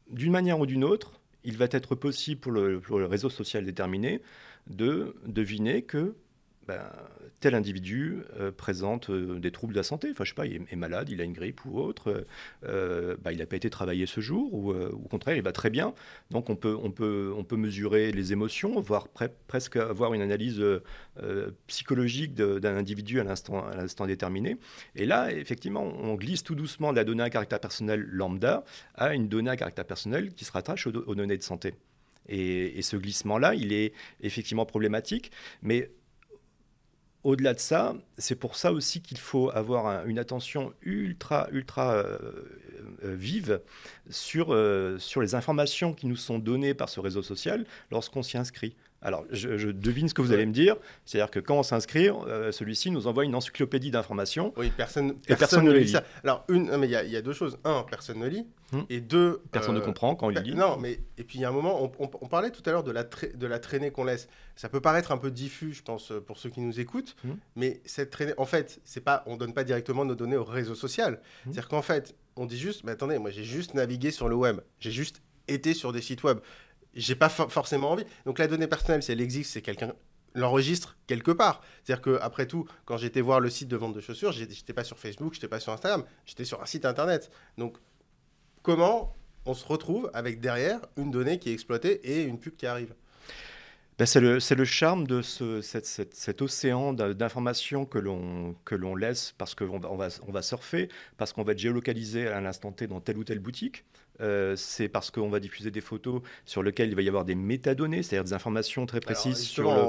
d'une 0.10 0.32
manière 0.32 0.60
ou 0.60 0.66
d'une 0.66 0.84
autre, 0.84 1.20
il 1.44 1.58
va 1.58 1.68
être 1.72 1.96
possible 1.96 2.42
pour 2.42 2.52
le, 2.52 3.06
réseau 3.06 3.30
social 3.30 3.66
déterminé 3.66 4.22
de 4.68 5.16
deviner 5.26 5.84
que 5.84 6.16
ben, 6.68 6.82
tel 7.40 7.56
individu 7.56 8.24
euh, 8.40 8.52
présente 8.52 9.10
euh, 9.10 9.40
des 9.40 9.52
troubles 9.52 9.74
de 9.74 9.80
la 9.80 9.84
santé. 9.84 10.10
Enfin, 10.12 10.24
je 10.24 10.30
sais 10.30 10.36
pas, 10.36 10.46
il 10.46 10.66
est, 10.70 10.76
malade, 10.76 11.10
il 11.10 11.22
a 11.22 11.24
une 11.24 11.34
grippe 11.34 11.64
ou 11.66 11.80
autre. 11.80 12.26
Euh, 12.66 13.16
ben, 13.24 13.32
il 13.32 13.38
n'a 13.38 13.46
pas 13.46 13.56
été 13.56 13.70
travaillé 13.70 14.06
ce 14.06 14.22
jour, 14.22 14.54
ou 14.54 14.74
au 14.74 15.08
contraire, 15.10 15.36
il 15.36 15.42
va 15.42 15.52
très 15.52 15.70
bien. 15.70 15.94
Donc, 16.32 16.50
on 16.50 16.56
peut, 16.56 16.76
on 16.82 16.92
peut, 16.92 17.34
on 17.38 17.44
peut 17.44 17.56
mesurer 17.56 18.12
les 18.12 18.34
émotions, 18.34 18.80
voire 18.82 19.08
presque 19.48 19.78
avoir 19.78 20.14
une 20.14 20.22
analyse 20.22 20.64
psychologique 21.68 22.34
d'un 22.34 22.76
individu 22.76 23.20
à 23.20 23.24
l'instant 23.24 24.08
déterminé. 24.08 24.58
Et 24.96 25.06
là, 25.06 25.32
effectivement, 25.32 25.84
on 25.84 26.16
glisse 26.16 26.44
tout 26.44 26.56
doucement 26.56 26.92
de 26.92 26.98
la 26.98 27.04
donnée 27.04 27.24
à 27.24 27.30
caractère 27.30 27.60
personnel 27.60 28.06
lambda 28.10 28.64
à 28.96 29.14
une 29.14 29.28
donnée 29.28 29.52
à 29.52 29.58
caractère 29.58 29.86
personnel 29.86 30.34
qui 30.34 30.46
se 30.46 30.52
rattache 30.52 30.88
aux, 30.88 31.16
données 31.16 31.38
de 31.38 31.44
santé. 31.44 31.76
Et, 32.30 32.78
et, 32.78 32.82
ce 32.82 32.98
glissement-là, 32.98 33.56
il 33.56 33.72
est 33.72 33.94
effectivement 34.22 34.66
problématique, 34.66 35.32
mais 35.62 35.92
au-delà 37.24 37.54
de 37.54 37.60
ça, 37.60 37.96
c'est 38.18 38.36
pour 38.36 38.56
ça 38.56 38.72
aussi 38.72 39.02
qu'il 39.02 39.18
faut 39.18 39.50
avoir 39.50 40.06
une 40.06 40.20
attention 40.20 40.74
ultra, 40.82 41.48
ultra 41.52 41.94
euh, 41.94 42.18
euh, 43.04 43.16
vive 43.16 43.60
euh, 44.36 44.98
sur 45.00 45.22
les 45.22 45.36
informations 45.36 45.94
qui 45.94 46.08
nous 46.08 46.16
sont 46.16 46.40
données 46.40 46.74
par 46.74 46.90
ce 46.90 47.00
réseau 47.00 47.22
social 47.22 47.66
lorsqu'on 47.92 48.24
s'y 48.24 48.38
inscrit. 48.38 48.76
Alors, 49.02 49.26
je, 49.32 49.70
devine 49.70 50.10
ce 50.10 50.14
que 50.14 50.22
vous 50.22 50.32
allez 50.32 50.46
me 50.46 50.52
dire. 50.52 50.76
C'est-à-dire 51.06 51.30
que 51.30 51.40
quand 51.40 51.60
on 51.60 51.64
s'inscrit, 51.64 52.10
euh, 52.10 52.52
celui-ci 52.52 52.90
nous 52.90 53.08
envoie 53.08 53.26
une 53.26 53.36
encyclopédie 53.36 53.92
d'informations. 53.92 54.54
Oui, 54.58 54.72
personne, 54.76 55.16
personne, 55.20 55.66
ne 55.66 55.72
lit 55.72 55.90
ça. 55.90 56.04
Alors, 56.24 56.44
une, 56.50 56.72
il 56.84 56.90
y, 56.90 57.16
a 57.16 57.22
deux 57.22 57.34
choses. 57.34 57.60
Un, 57.64 57.86
personne 57.90 58.20
ne 58.20 58.28
lit. 58.28 58.48
Hmm. 58.72 58.82
Et 58.90 59.00
deux, 59.00 59.42
personne 59.52 59.76
ne 59.76 59.80
euh, 59.80 59.84
comprend 59.84 60.16
quand 60.16 60.30
il 60.30 60.40
lit. 60.40 60.56
Non, 60.56 60.78
mais 60.78 61.00
et 61.18 61.24
puis 61.24 61.40
il 61.40 61.42
y 61.42 61.46
a 61.46 61.50
un 61.50 61.54
moment, 61.54 61.90
on, 62.00 62.28
parlait 62.28 62.50
tout 62.50 62.64
à 62.66 62.72
l'heure 62.72 62.84
de 62.84 62.92
la, 62.92 63.04
de 63.04 63.48
la 63.48 63.60
traînée 63.60 63.92
qu'on 63.92 64.04
laisse. 64.04 64.28
Ça 64.56 64.68
peut 64.68 64.82
paraître 64.82 65.12
un 65.12 65.18
peu 65.18 65.32
diffus, 65.32 65.74
je 65.74 65.84
pense, 65.84 66.12
pour 66.26 66.38
ceux 66.38 66.50
qui 66.50 66.60
nous 66.60 66.80
écoutent. 66.80 67.16
Hmm. 67.24 67.36
Mais 67.56 67.82
cette 67.86 68.10
traînée, 68.10 68.34
en 68.38 68.46
fait, 68.46 68.82
c'est 68.84 69.02
pas, 69.02 69.24
on 69.28 69.38
donne 69.38 69.54
pas 69.54 69.64
directement 69.64 70.06
nos 70.06 70.16
données 70.16 70.38
au 70.38 70.44
réseau 70.44 70.76
social. 70.76 71.14
Hmm. 71.14 71.20
C'est-à-dire 71.46 71.68
qu'en 71.70 71.84
fait, 71.84 72.16
on 72.36 72.46
dit 72.46 72.58
juste, 72.58 72.84
mais 72.84 72.92
attendez, 72.92 73.20
moi 73.20 73.30
j'ai 73.30 73.44
juste 73.44 73.74
navigué 73.74 74.12
sur 74.12 74.28
le 74.28 74.36
web. 74.36 74.60
J'ai 74.80 74.92
juste 74.92 75.22
été 75.48 75.74
sur 75.74 75.94
des 75.94 76.02
sites 76.02 76.24
web 76.24 76.40
j'ai 76.98 77.16
pas 77.16 77.30
forcément 77.30 77.92
envie. 77.92 78.06
Donc 78.26 78.40
la 78.40 78.48
donnée 78.48 78.68
personnelle, 78.68 79.04
si 79.04 79.12
elle 79.12 79.22
existe, 79.22 79.52
c'est 79.54 79.62
quelqu'un 79.62 79.94
l'enregistre 80.38 80.98
quelque 81.08 81.32
part. 81.32 81.62
C'est-à-dire 81.84 82.02
que 82.02 82.20
après 82.22 82.46
tout, 82.46 82.66
quand 82.86 82.98
j'étais 82.98 83.22
voir 83.22 83.40
le 83.40 83.50
site 83.50 83.68
de 83.68 83.76
vente 83.76 83.94
de 83.94 84.02
chaussures, 84.02 84.32
j'étais 84.32 84.74
pas 84.74 84.84
sur 84.84 84.98
Facebook, 84.98 85.34
j'étais 85.34 85.48
pas 85.48 85.60
sur 85.60 85.74
Instagram, 85.74 86.04
j'étais 86.26 86.46
sur 86.46 86.62
un 86.62 86.66
site 86.66 86.86
internet. 86.86 87.32
Donc 87.58 87.78
comment 88.62 89.16
on 89.46 89.54
se 89.54 89.66
retrouve 89.66 90.10
avec 90.14 90.40
derrière 90.40 90.80
une 90.96 91.12
donnée 91.12 91.40
qui 91.40 91.50
est 91.50 91.54
exploitée 91.54 92.02
et 92.04 92.24
une 92.24 92.40
pub 92.40 92.56
qui 92.56 92.68
arrive? 92.68 92.94
Ben 93.98 94.06
c'est 94.06 94.20
le, 94.20 94.38
le, 94.38 94.66
charme 94.66 95.08
de 95.08 95.24
ce, 95.24 95.60
cet 95.62 96.42
océan 96.44 96.94
d'informations 96.94 97.86
que 97.86 97.98
l'on 97.98 98.96
laisse 98.96 99.34
parce 99.40 99.56
qu'on 99.56 99.84
on 99.84 99.96
va, 99.96 100.10
on 100.28 100.32
va 100.32 100.42
surfer, 100.44 100.88
parce 101.18 101.34
qu'on 101.34 101.42
va 101.42 101.54
être 101.54 101.60
géolocalisé 101.60 102.28
à 102.28 102.40
l'instant 102.40 102.72
T 102.72 102.86
dans 102.86 103.02
telle 103.02 103.18
ou 103.18 103.24
telle 103.24 103.40
boutique. 103.40 103.86
Euh, 104.20 104.56
c'est 104.56 104.90
parce 104.90 105.12
qu'on 105.12 105.30
va 105.30 105.40
diffuser 105.40 105.72
des 105.72 105.82
photos 105.82 106.22
sur 106.46 106.64
lesquelles 106.64 106.90
il 106.90 106.96
va 106.96 107.02
y 107.02 107.08
avoir 107.08 107.26
des 107.26 107.36
métadonnées, 107.36 108.04
c'est-à-dire 108.04 108.24
des 108.24 108.34
informations 108.34 108.86
très 108.86 109.00
précises 109.00 109.40
sur 109.40 109.72
le... 109.72 109.82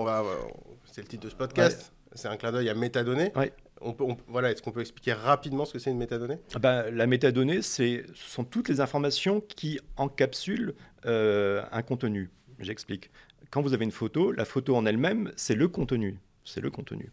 C'est 0.85 1.03
le 1.03 1.09
titre 1.09 1.25
de 1.25 1.31
ce 1.31 1.37
podcast. 1.37 1.93
C'est 2.13 2.29
un 2.29 2.37
clin 2.37 2.53
d'œil 2.53 2.69
à 2.69 2.75
métadonnées. 2.75 3.33
On 3.81 3.93
peut, 3.93 4.05
voilà, 4.27 4.51
Est-ce 4.51 4.61
qu'on 4.61 4.73
peut 4.73 4.81
expliquer 4.81 5.13
rapidement 5.13 5.65
ce 5.65 5.73
que 5.75 5.79
c'est 5.79 5.91
une 5.91 5.99
métadonnée? 5.99 6.39
Ben, 6.61 6.91
La 6.91 7.07
métadonnée, 7.07 7.63
ce 7.63 8.03
sont 8.15 8.45
toutes 8.45 8.69
les 8.69 8.81
informations 8.81 9.41
qui 9.41 9.79
encapsulent 9.97 10.75
euh, 11.07 11.63
un 11.71 11.83
contenu. 11.83 12.31
J'explique. 12.59 13.11
Quand 13.51 13.63
vous 13.63 13.73
avez 13.75 13.85
une 13.85 13.93
photo, 13.93 14.33
la 14.33 14.45
photo 14.45 14.75
en 14.77 14.85
elle-même, 14.85 15.33
c'est 15.37 15.55
le 15.55 15.69
contenu. 15.69 16.19
C'est 16.45 16.61
le 16.61 16.71
contenu. 16.71 17.13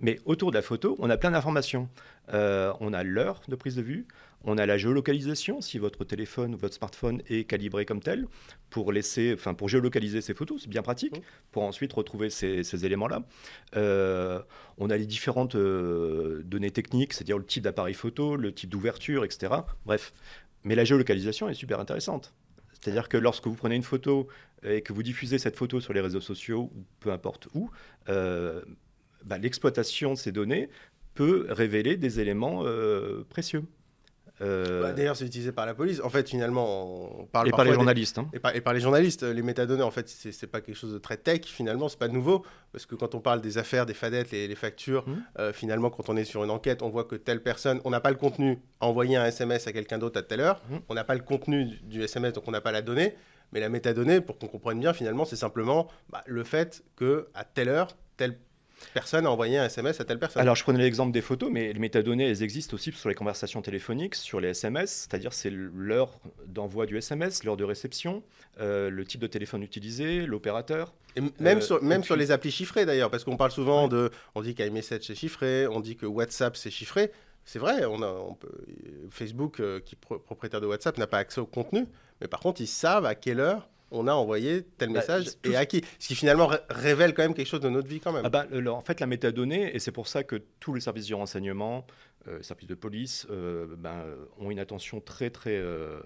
Mais 0.00 0.20
autour 0.24 0.50
de 0.52 0.56
la 0.56 0.62
photo, 0.62 0.96
on 1.00 1.10
a 1.10 1.16
plein 1.16 1.32
d'informations. 1.32 1.88
Euh, 2.32 2.72
on 2.80 2.92
a 2.92 3.02
l'heure 3.02 3.40
de 3.48 3.56
prise 3.56 3.74
de 3.74 3.82
vue, 3.82 4.06
on 4.44 4.56
a 4.56 4.66
la 4.66 4.78
géolocalisation, 4.78 5.60
si 5.60 5.78
votre 5.78 6.04
téléphone 6.04 6.54
ou 6.54 6.58
votre 6.58 6.74
smartphone 6.74 7.22
est 7.28 7.44
calibré 7.44 7.84
comme 7.84 8.00
tel, 8.00 8.26
pour, 8.70 8.92
laisser, 8.92 9.32
enfin, 9.34 9.54
pour 9.54 9.68
géolocaliser 9.68 10.20
ces 10.20 10.34
photos, 10.34 10.62
c'est 10.62 10.70
bien 10.70 10.82
pratique, 10.82 11.20
pour 11.50 11.64
ensuite 11.64 11.92
retrouver 11.92 12.30
ces, 12.30 12.86
éléments-là. 12.86 13.24
Euh, 13.76 14.40
on 14.78 14.90
a 14.90 14.96
les 14.96 15.06
différentes 15.06 15.56
euh, 15.56 16.42
données 16.44 16.70
techniques, 16.70 17.14
c'est-à-dire 17.14 17.38
le 17.38 17.44
type 17.44 17.64
d'appareil 17.64 17.94
photo, 17.94 18.36
le 18.36 18.52
type 18.52 18.70
d'ouverture, 18.70 19.24
etc. 19.24 19.54
Bref, 19.84 20.12
mais 20.62 20.76
la 20.76 20.84
géolocalisation 20.84 21.48
est 21.48 21.54
super 21.54 21.80
intéressante. 21.80 22.32
C'est-à-dire 22.80 23.08
que 23.08 23.16
lorsque 23.16 23.48
vous 23.48 23.56
prenez 23.56 23.74
une 23.74 23.82
photo 23.82 24.28
et 24.62 24.82
que 24.82 24.92
vous 24.92 25.02
diffusez 25.02 25.38
cette 25.38 25.56
photo 25.56 25.80
sur 25.80 25.92
les 25.92 26.00
réseaux 26.00 26.20
sociaux, 26.20 26.70
ou 26.74 26.84
peu 27.00 27.10
importe 27.10 27.48
où, 27.54 27.70
euh, 28.08 28.62
bah, 29.24 29.38
l'exploitation 29.38 30.12
de 30.12 30.18
ces 30.18 30.30
données 30.30 30.68
peut 31.14 31.46
révéler 31.48 31.96
des 31.96 32.20
éléments 32.20 32.64
précieux. 33.28 33.64
Euh, 34.40 34.82
bah, 34.82 34.92
d'ailleurs, 34.92 35.16
c'est 35.16 35.26
utilisé 35.26 35.52
par 35.52 35.66
la 35.66 35.74
police. 35.74 36.00
En 36.02 36.08
fait, 36.08 36.28
finalement, 36.28 37.20
on 37.20 37.26
parle 37.26 37.48
et 37.48 37.50
par 37.50 37.64
les 37.64 37.72
journalistes. 37.72 38.18
Hein. 38.18 38.28
Et, 38.32 38.60
par, 38.60 38.72
les 38.72 38.80
journalistes, 38.80 39.22
les 39.22 39.42
métadonnées, 39.42 39.82
en 39.82 39.90
fait, 39.90 40.08
c'est 40.08 40.46
pas 40.46 40.60
quelque 40.60 40.76
chose 40.76 40.92
de 40.92 40.98
très 40.98 41.16
tech. 41.16 41.42
Finalement, 41.44 41.88
c'est 41.88 41.98
pas 41.98 42.08
nouveau 42.08 42.44
parce 42.72 42.86
que 42.86 42.94
quand 42.94 43.14
on 43.14 43.20
parle 43.20 43.40
des 43.40 43.58
affaires, 43.58 43.86
des 43.86 43.94
fadettes, 43.94 44.30
les, 44.30 44.46
les 44.46 44.54
factures, 44.54 45.08
mmh. 45.08 45.16
euh, 45.38 45.52
finalement, 45.52 45.90
quand 45.90 46.08
on 46.08 46.16
est 46.16 46.24
sur 46.24 46.44
une 46.44 46.50
enquête, 46.50 46.82
on 46.82 46.88
voit 46.88 47.04
que 47.04 47.16
telle 47.16 47.42
personne, 47.42 47.80
on 47.84 47.90
n'a 47.90 48.00
pas 48.00 48.10
le 48.10 48.16
contenu 48.16 48.58
à 48.80 48.86
envoyer 48.86 49.16
un 49.16 49.26
SMS 49.26 49.66
à 49.66 49.72
quelqu'un 49.72 49.98
d'autre 49.98 50.18
à 50.18 50.22
telle 50.22 50.40
heure. 50.40 50.62
Mmh. 50.68 50.76
On 50.88 50.94
n'a 50.94 51.04
pas 51.04 51.14
le 51.14 51.22
contenu 51.22 51.64
du, 51.82 52.02
SMS, 52.02 52.32
donc 52.32 52.44
on 52.46 52.52
n'a 52.52 52.60
pas 52.60 52.72
la 52.72 52.82
donnée. 52.82 53.14
Mais 53.52 53.60
la 53.60 53.70
métadonnée, 53.70 54.20
pour 54.20 54.38
qu'on 54.38 54.46
comprenne 54.46 54.78
bien, 54.78 54.92
finalement, 54.92 55.24
c'est 55.24 55.36
simplement 55.36 55.88
bah, 56.10 56.22
le 56.26 56.44
fait 56.44 56.84
que 56.96 57.28
à 57.34 57.44
telle 57.44 57.70
heure, 57.70 57.96
telle 58.18 58.38
personne 58.94 59.26
a 59.26 59.30
envoyé 59.30 59.58
un 59.58 59.64
SMS 59.64 60.00
à 60.00 60.04
telle 60.04 60.18
personne. 60.18 60.42
Alors, 60.42 60.54
je 60.54 60.62
prenais 60.62 60.78
l'exemple 60.78 61.12
des 61.12 61.20
photos, 61.20 61.50
mais 61.52 61.72
les 61.72 61.78
métadonnées, 61.78 62.28
elles 62.28 62.42
existent 62.42 62.74
aussi 62.74 62.92
sur 62.92 63.08
les 63.08 63.14
conversations 63.14 63.62
téléphoniques, 63.62 64.14
sur 64.14 64.40
les 64.40 64.48
SMS, 64.48 65.08
c'est-à-dire 65.08 65.32
c'est 65.32 65.50
l'heure 65.50 66.18
d'envoi 66.46 66.86
du 66.86 66.96
SMS, 66.96 67.44
l'heure 67.44 67.56
de 67.56 67.64
réception, 67.64 68.22
euh, 68.60 68.90
le 68.90 69.04
type 69.04 69.20
de 69.20 69.26
téléphone 69.26 69.62
utilisé, 69.62 70.26
l'opérateur. 70.26 70.94
Et 71.16 71.20
même, 71.40 71.58
euh, 71.58 71.60
sur, 71.60 71.82
même 71.82 72.04
sur 72.04 72.16
les 72.16 72.30
applis 72.30 72.50
chiffrées 72.50 72.86
d'ailleurs, 72.86 73.10
parce 73.10 73.24
qu'on 73.24 73.36
parle 73.36 73.50
souvent 73.50 73.88
de. 73.88 74.10
On 74.34 74.42
dit 74.42 74.54
qu'iMessage 74.54 75.02
c'est 75.02 75.14
chiffré, 75.14 75.66
on 75.66 75.80
dit 75.80 75.96
que 75.96 76.06
WhatsApp 76.06 76.56
c'est 76.56 76.70
chiffré. 76.70 77.10
C'est 77.44 77.58
vrai, 77.58 77.86
on 77.86 78.02
a, 78.02 78.08
on 78.08 78.34
peut, 78.34 78.50
Facebook, 79.10 79.60
euh, 79.60 79.80
qui 79.80 79.94
est 79.94 80.18
propriétaire 80.18 80.60
de 80.60 80.66
WhatsApp, 80.66 80.98
n'a 80.98 81.06
pas 81.06 81.16
accès 81.16 81.40
au 81.40 81.46
contenu, 81.46 81.86
mais 82.20 82.28
par 82.28 82.40
contre, 82.40 82.60
ils 82.60 82.66
savent 82.66 83.06
à 83.06 83.14
quelle 83.14 83.40
heure 83.40 83.70
on 83.90 84.06
a 84.06 84.12
envoyé 84.12 84.62
tel 84.76 84.88
bah, 84.88 85.00
message 85.00 85.26
et 85.44 85.56
à 85.56 85.66
qui 85.66 85.82
Ce 85.98 86.08
qui 86.08 86.14
finalement 86.14 86.50
révèle 86.68 87.14
quand 87.14 87.22
même 87.22 87.34
quelque 87.34 87.48
chose 87.48 87.60
de 87.60 87.68
notre 87.68 87.88
vie 87.88 88.00
quand 88.00 88.12
même. 88.12 88.22
Ah 88.24 88.30
bah, 88.30 88.46
en 88.70 88.80
fait, 88.80 89.00
la 89.00 89.06
métadonnée, 89.06 89.74
et 89.74 89.78
c'est 89.78 89.92
pour 89.92 90.08
ça 90.08 90.24
que 90.24 90.42
tous 90.60 90.74
les 90.74 90.80
services 90.80 91.08
de 91.08 91.14
renseignement, 91.14 91.86
euh, 92.28 92.42
services 92.42 92.68
de 92.68 92.74
police, 92.74 93.26
euh, 93.30 93.66
ben, 93.76 94.04
ont 94.38 94.50
une 94.50 94.58
attention 94.58 95.00
très 95.00 95.30
très, 95.30 95.56
euh, 95.56 96.00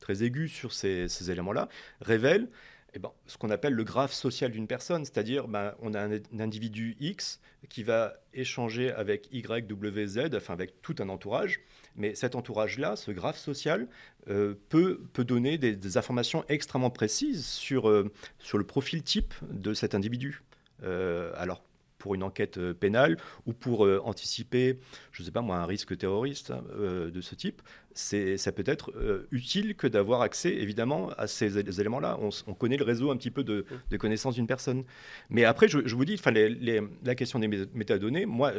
très 0.00 0.22
aiguë 0.22 0.48
sur 0.48 0.72
ces, 0.72 1.08
ces 1.08 1.30
éléments-là, 1.30 1.68
révèlent 2.00 2.48
eh 2.94 2.98
ben, 2.98 3.12
ce 3.26 3.36
qu'on 3.36 3.50
appelle 3.50 3.74
le 3.74 3.84
graphe 3.84 4.12
social 4.12 4.50
d'une 4.50 4.66
personne, 4.66 5.04
c'est-à-dire 5.04 5.46
ben, 5.46 5.74
on 5.80 5.92
a 5.92 6.00
un, 6.00 6.20
individu 6.38 6.96
X 7.00 7.40
qui 7.68 7.82
va 7.82 8.14
échanger 8.32 8.90
avec 8.92 9.28
Y, 9.32 9.66
W, 9.66 10.06
Z, 10.06 10.20
enfin 10.34 10.54
avec 10.54 10.80
tout 10.80 10.94
un 11.00 11.08
entourage, 11.10 11.60
mais 11.98 12.14
cet 12.14 12.34
entourage-là, 12.34 12.96
ce 12.96 13.10
graphe 13.10 13.38
social, 13.38 13.88
euh, 14.30 14.54
peut, 14.68 15.00
donner 15.18 15.58
des, 15.58 15.96
informations 15.96 16.44
extrêmement 16.48 16.90
précises 16.90 17.46
sur, 17.46 17.88
euh, 17.88 18.10
sur 18.38 18.56
le 18.56 18.64
profil 18.64 19.02
type 19.02 19.34
de 19.50 19.74
cet 19.74 19.94
individu. 19.94 20.42
Euh, 20.84 21.32
alors 21.36 21.62
pour 21.98 22.14
une 22.14 22.22
enquête 22.22 22.58
euh, 22.58 22.72
pénale 22.72 23.18
ou 23.46 23.52
pour 23.52 23.84
euh, 23.84 24.00
anticiper, 24.04 24.78
je 25.12 25.22
ne 25.22 25.26
sais 25.26 25.32
pas 25.32 25.42
moi, 25.42 25.56
un 25.56 25.66
risque 25.66 25.96
terroriste 25.96 26.52
hein, 26.52 26.64
euh, 26.76 27.10
de 27.10 27.20
ce 27.20 27.34
type, 27.34 27.60
ça 27.94 28.52
peut 28.52 28.62
être 28.64 28.92
utile 29.32 29.74
que 29.74 29.88
d'avoir 29.88 30.20
accès 30.20 30.54
évidemment 30.54 31.08
à 31.18 31.26
ces, 31.26 31.58
éléments-là. 31.58 32.16
On, 32.46 32.54
connaît 32.54 32.76
le 32.76 32.84
réseau 32.84 33.10
un 33.10 33.16
petit 33.16 33.32
peu 33.32 33.42
de, 33.42 33.66
de 33.90 33.96
connaissance 33.96 34.36
d'une 34.36 34.46
personne. 34.46 34.84
Mais 35.30 35.44
après, 35.44 35.66
je, 35.66 35.78
vous 35.96 36.04
dis, 36.04 36.16
les, 36.26 36.80
la 37.02 37.14
question 37.16 37.40
des 37.40 37.48
métadonnées, 37.48 38.24
moi, 38.24 38.52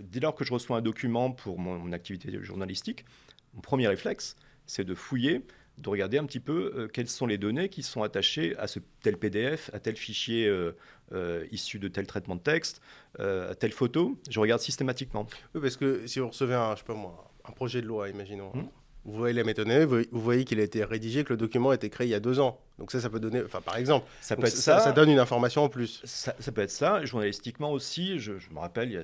dès 0.00 0.20
lors 0.20 0.34
que 0.34 0.44
je 0.44 0.52
reçois 0.52 0.76
un 0.76 0.82
document 0.82 1.30
pour 1.30 1.58
mon 1.58 1.92
activité 1.92 2.30
journalistique, 2.42 3.06
mon 3.54 3.62
premier 3.62 3.88
réflexe, 3.88 4.36
c'est 4.66 4.84
de 4.84 4.94
fouiller 4.94 5.46
de 5.78 5.88
regarder 5.88 6.18
un 6.18 6.24
petit 6.24 6.40
peu 6.40 6.72
euh, 6.76 6.88
quelles 6.88 7.08
sont 7.08 7.26
les 7.26 7.38
données 7.38 7.68
qui 7.68 7.82
sont 7.82 8.02
attachées 8.02 8.56
à 8.58 8.66
ce 8.66 8.78
tel 9.02 9.16
PDF, 9.16 9.70
à 9.72 9.80
tel 9.80 9.96
fichier 9.96 10.46
euh, 10.46 10.72
euh, 11.12 11.46
issu 11.50 11.78
de 11.78 11.88
tel 11.88 12.06
traitement 12.06 12.36
de 12.36 12.40
texte, 12.40 12.80
à 13.18 13.54
telle 13.54 13.72
photo. 13.72 14.16
Je 14.30 14.40
regarde 14.40 14.60
systématiquement. 14.60 15.26
Oui, 15.54 15.60
parce 15.60 15.76
que 15.76 16.06
si 16.06 16.18
vous 16.18 16.28
recevez 16.28 16.54
un, 16.54 16.74
je 16.74 16.80
sais 16.80 16.84
pas 16.84 16.94
moi, 16.94 17.30
un 17.44 17.52
projet 17.52 17.80
de 17.82 17.86
loi, 17.86 18.08
imaginons. 18.08 18.50
Hmm. 18.54 18.68
Vous 19.06 19.18
voyez 19.18 19.34
les 19.34 19.44
métadonnées, 19.44 19.84
vous, 19.84 20.02
voyez 20.12 20.46
qu'il 20.46 20.58
a 20.60 20.62
été 20.62 20.82
rédigé, 20.82 21.24
que 21.24 21.34
le 21.34 21.36
document 21.36 21.70
a 21.70 21.74
été 21.74 21.90
créé 21.90 22.06
il 22.06 22.10
y 22.10 22.14
a 22.14 22.20
deux 22.20 22.40
ans. 22.40 22.58
Donc 22.78 22.90
ça, 22.90 23.02
ça 23.02 23.10
peut 23.10 23.20
donner, 23.20 23.42
enfin 23.44 23.60
par 23.60 23.76
exemple, 23.76 24.06
ça, 24.22 24.34
peut 24.34 24.46
être 24.46 24.56
ça, 24.56 24.80
ça, 24.80 24.92
donne 24.92 25.10
une 25.10 25.18
information 25.18 25.62
en 25.62 25.68
plus. 25.68 26.00
Ça, 26.04 26.32
peut 26.32 26.62
être 26.62 26.70
ça. 26.70 27.04
Journalistiquement 27.04 27.70
aussi, 27.70 28.18
je, 28.18 28.38
je 28.38 28.48
me 28.48 28.60
rappelle, 28.60 28.88
il 28.88 28.94
y 28.94 28.96
a 28.96 29.02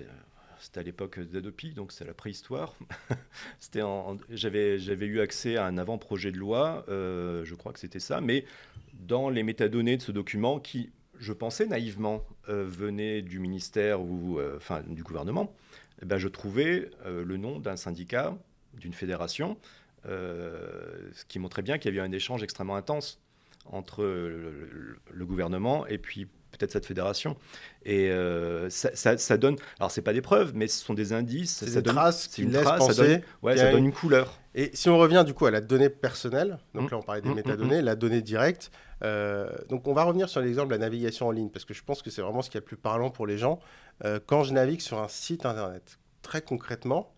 c'était 0.71 0.81
à 0.81 0.85
l'époque 0.85 1.19
d'Adopi, 1.19 1.73
donc 1.73 1.91
c'est 1.91 2.05
la 2.05 2.15
préhistoire. 2.15 2.77
j'avais, 4.31 4.79
j'avais 4.79 5.07
eu 5.07 5.19
accès 5.19 5.57
à 5.57 5.67
un 5.67 5.79
avant-projet 5.79 6.31
de 6.31 6.37
loi, 6.39 6.85
euh, 6.89 7.45
je 7.45 7.57
crois 7.57 7.73
que 7.73 7.81
c'était 7.81 7.99
ça, 7.99 8.21
mais 8.21 8.45
dans 8.95 9.31
les 9.31 9.43
métadonnées 9.43 9.97
de 9.97 10.03
ce 10.03 10.13
document 10.13 10.61
qui, 10.61 10.93
je 11.19 11.33
pensais 11.33 11.67
naïvement 11.67 12.25
venait 12.47 13.21
du 13.21 13.41
ministère 13.41 14.01
ou 14.01 14.39
enfin 14.57 14.83
du 14.87 15.03
gouvernement, 15.03 15.53
eh 16.03 16.05
ben, 16.07 16.19
je 16.19 16.29
trouvais 16.29 16.91
le 17.05 17.37
nom 17.37 17.59
d'un 17.59 17.77
syndicat, 17.77 18.39
d'une 18.75 18.93
fédération, 18.93 19.59
ce 20.05 21.25
qui 21.29 21.41
montrait 21.41 21.63
bien 21.63 21.79
qu'il 21.79 21.93
y 21.95 21.99
avait 21.99 22.07
un 22.07 22.13
échange 22.13 22.43
extrêmement 22.43 22.77
intense 22.77 23.21
entre 23.67 24.05
le, 24.05 25.27
gouvernement 25.27 25.87
et 25.87 25.99
puis 25.99 26.29
peut-être 26.51 26.73
cette 26.73 26.87
fédération. 26.87 27.37
Et 27.85 28.11
euh, 28.11 28.69
ça, 28.71 29.37
donne, 29.37 29.57
alors 29.79 29.91
c'est 29.91 30.03
pas 30.03 30.13
des 30.13 30.21
preuves, 30.21 30.53
mais 30.55 30.69
ce 30.69 30.85
sont 30.85 30.95
des 30.95 31.13
indices. 31.13 31.65
C'est 31.65 31.83
des 31.83 31.91
traces 31.91 32.29
qui 32.29 32.43
une 32.43 32.53
trace, 32.53 32.79
penser 32.79 32.95
ça 32.95 33.07
donne, 33.07 33.23
ouais, 33.43 33.57
ça 33.57 33.71
donne 33.73 33.85
une 33.85 33.93
couleur. 33.93 34.39
Et 34.55 34.71
si 34.75 34.89
on 34.89 34.99
revient 34.99 35.25
du 35.25 35.33
coup 35.33 35.47
à 35.47 35.51
la 35.51 35.61
donnée 35.61 35.91
personnelle, 35.91 36.59
donc 36.75 36.89
mmh. 36.89 36.91
là 36.91 36.99
on 36.99 37.03
parlait 37.03 37.23
des 37.23 37.29
mmh, 37.29 37.33
mmh, 37.33 37.37
métadonnées, 37.37 37.83
la 37.83 37.97
donnée 37.97 38.23
directe. 38.23 38.71
Euh, 39.03 39.49
donc 39.69 39.89
on 39.89 39.95
va 39.95 40.05
revenir 40.05 40.29
sur 40.29 40.41
l'exemple 40.41 40.69
de 40.69 40.75
la 40.75 40.79
navigation 40.79 41.29
en 41.29 41.31
ligne 41.31 41.49
parce 41.49 41.65
que 41.65 41.73
je 41.73 41.83
pense 41.83 42.03
que 42.03 42.11
c'est 42.11 42.21
vraiment 42.21 42.43
ce 42.43 42.51
qui 42.51 42.59
est 42.59 42.61
le 42.61 42.65
plus 42.67 42.77
parlant 42.77 43.11
pour 43.11 43.27
les 43.27 43.39
gens. 43.39 43.61
Euh, 44.05 44.21
quand 44.25 44.45
je 44.45 44.53
navigue 44.53 44.81
sur 44.81 44.99
un 45.01 45.09
site 45.09 45.47
internet, 45.47 45.99
très 46.23 46.43
concrètement, 46.43 47.15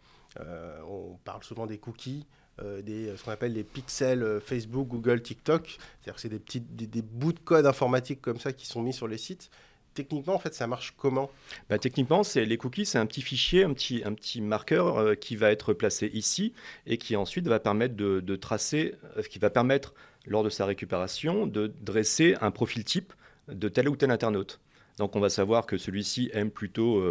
on 0.88 1.18
parle 1.24 1.42
souvent 1.42 1.66
des 1.66 1.78
cookies. 1.78 2.26
Euh, 2.61 2.82
des, 2.82 3.16
ce 3.16 3.25
qu'on 3.25 3.30
appelle 3.30 3.54
les 3.54 3.64
pixels 3.64 4.23
euh, 4.23 4.38
Facebook, 4.38 4.87
Google, 4.88 5.23
TikTok. 5.23 5.66
C'est-à-dire 5.68 6.14
que 6.14 6.21
c'est 6.21 6.28
des, 6.28 6.38
petits, 6.38 6.61
des, 6.61 7.00
bouts 7.00 7.32
de 7.32 7.38
code 7.38 7.64
informatique 7.64 8.21
comme 8.21 8.38
ça 8.38 8.52
qui 8.52 8.66
sont 8.66 8.82
mis 8.82 8.92
sur 8.92 9.09
les 9.09 9.16
sites. 9.16 9.50
Techniquement, 9.94 10.35
en 10.35 10.38
fait, 10.38 10.54
ça 10.54 10.66
marche 10.66 10.94
comment? 10.99 11.30
Bah, 11.71 11.78
Techniquement, 11.78 12.23
c'est 12.23 12.44
les 12.44 12.59
cookies, 12.59 12.85
c'est 12.85 12.99
un 12.99 13.06
petit 13.06 13.23
fichier, 13.23 13.64
un 13.64 13.73
petit, 13.73 14.02
un 14.04 14.12
petit 14.12 14.42
marqueur 14.42 14.99
euh, 14.99 15.14
qui 15.14 15.35
va 15.35 15.50
être 15.50 15.73
placé 15.73 16.11
ici 16.12 16.52
et 16.87 16.99
qui 16.99 17.16
ensuite 17.16 17.49
va 17.49 17.59
permettre 17.59 17.97
de, 17.97 18.21
de 18.21 18.37
tracer, 18.37 18.97
qui 19.30 19.38
va 19.38 19.49
permettre, 19.49 19.94
lors 20.26 20.44
de 20.44 20.50
sa 20.50 20.66
récupération, 20.66 21.47
de 21.47 21.73
dresser 21.80 22.37
un 22.42 22.50
profil 22.50 22.85
type 22.85 23.14
de 23.49 23.68
tel 23.68 23.88
ou 23.88 23.97
tel 23.97 24.11
internaute. 24.11 24.61
Donc 24.99 25.16
on 25.16 25.21
va 25.21 25.30
savoir 25.30 25.66
que 25.66 25.78
celui-ci 25.78 26.30
aime 26.32 26.50
plutôt 26.50 27.02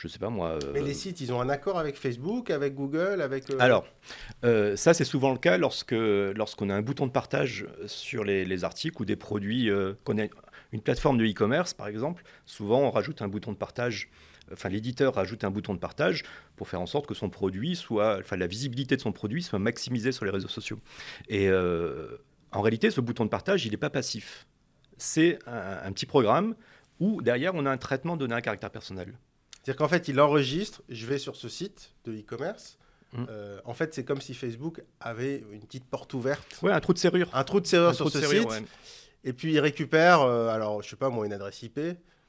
je 0.00 0.08
sais 0.08 0.18
pas 0.18 0.30
moi. 0.30 0.58
Mais 0.72 0.80
les 0.80 0.94
sites, 0.94 1.20
ils 1.20 1.30
ont 1.30 1.42
un 1.42 1.50
accord 1.50 1.78
avec 1.78 1.96
Facebook, 1.96 2.50
avec 2.50 2.74
Google, 2.74 3.20
avec. 3.20 3.50
Euh, 3.50 3.56
Alors, 3.58 3.86
euh, 4.44 4.74
ça 4.74 4.94
c'est 4.94 5.04
souvent 5.04 5.30
le 5.30 5.38
cas 5.38 5.58
lorsque 5.58 5.92
lorsqu'on 5.92 6.70
a 6.70 6.74
un 6.74 6.80
bouton 6.80 7.06
de 7.06 7.12
partage 7.12 7.66
sur 7.86 8.24
les, 8.24 8.64
articles 8.64 9.00
ou 9.02 9.04
des 9.04 9.16
produits, 9.16 9.68
euh, 9.68 9.92
qu'on 10.04 10.18
a 10.18 10.26
une 10.72 10.80
plateforme 10.80 11.18
de 11.18 11.26
e-commerce 11.26 11.74
par 11.74 11.86
exemple. 11.86 12.22
Souvent, 12.46 12.80
on 12.80 12.90
rajoute 12.90 13.20
un 13.20 13.28
bouton 13.28 13.52
de 13.52 13.58
partage. 13.58 14.08
Enfin, 14.52 14.70
l'éditeur 14.70 15.14
rajoute 15.14 15.44
un 15.44 15.50
bouton 15.50 15.74
de 15.74 15.78
partage 15.78 16.24
pour 16.56 16.66
faire 16.66 16.80
en 16.80 16.86
sorte 16.86 17.06
que 17.06 17.14
son 17.14 17.28
produit 17.28 17.76
soit, 17.76 18.18
enfin, 18.18 18.36
la 18.36 18.46
visibilité 18.46 18.96
de 18.96 19.02
son 19.02 19.12
produit 19.12 19.42
soit 19.42 19.58
maximisée 19.58 20.12
sur 20.12 20.24
les 20.24 20.30
réseaux 20.30 20.48
sociaux. 20.48 20.80
Et 21.28 21.50
en 21.50 22.62
réalité, 22.62 22.90
ce 22.90 23.02
bouton 23.02 23.26
de 23.26 23.30
partage, 23.30 23.66
il 23.66 23.70
n'est 23.70 23.76
pas 23.76 23.90
passif. 23.90 24.46
C'est 24.96 25.38
un, 25.46 25.78
un 25.84 25.92
petit 25.92 26.06
programme 26.06 26.54
où 27.00 27.22
derrière, 27.22 27.54
on 27.54 27.64
a 27.66 27.70
un 27.70 27.78
traitement 27.78 28.16
donné 28.16 28.34
à 28.34 28.40
caractère 28.40 28.70
personnel. 28.70 29.14
C'est-à-dire 29.62 29.78
qu'en 29.78 29.88
fait, 29.88 30.08
il 30.08 30.20
enregistre, 30.20 30.82
je 30.88 31.06
vais 31.06 31.18
sur 31.18 31.36
ce 31.36 31.48
site 31.48 31.92
de 32.04 32.12
e-commerce. 32.12 32.78
Mm. 33.12 33.24
Euh, 33.28 33.60
en 33.64 33.74
fait, 33.74 33.94
c'est 33.94 34.04
comme 34.04 34.20
si 34.20 34.34
Facebook 34.34 34.82
avait 35.00 35.44
une 35.52 35.60
petite 35.60 35.84
porte 35.84 36.14
ouverte. 36.14 36.58
Ouais, 36.62 36.72
un 36.72 36.80
trou 36.80 36.92
de 36.92 36.98
serrure. 36.98 37.28
Un 37.32 37.44
trou 37.44 37.60
de 37.60 37.66
serrure 37.66 37.94
sur 37.94 38.10
ce 38.10 38.20
site. 38.20 38.48
Et 39.24 39.32
puis, 39.32 39.52
il 39.52 39.60
récupère, 39.60 40.22
euh, 40.22 40.48
alors, 40.48 40.82
je 40.82 40.88
sais 40.88 40.96
pas 40.96 41.10
moi, 41.10 41.26
une 41.26 41.32
adresse 41.32 41.62
IP. 41.62 41.78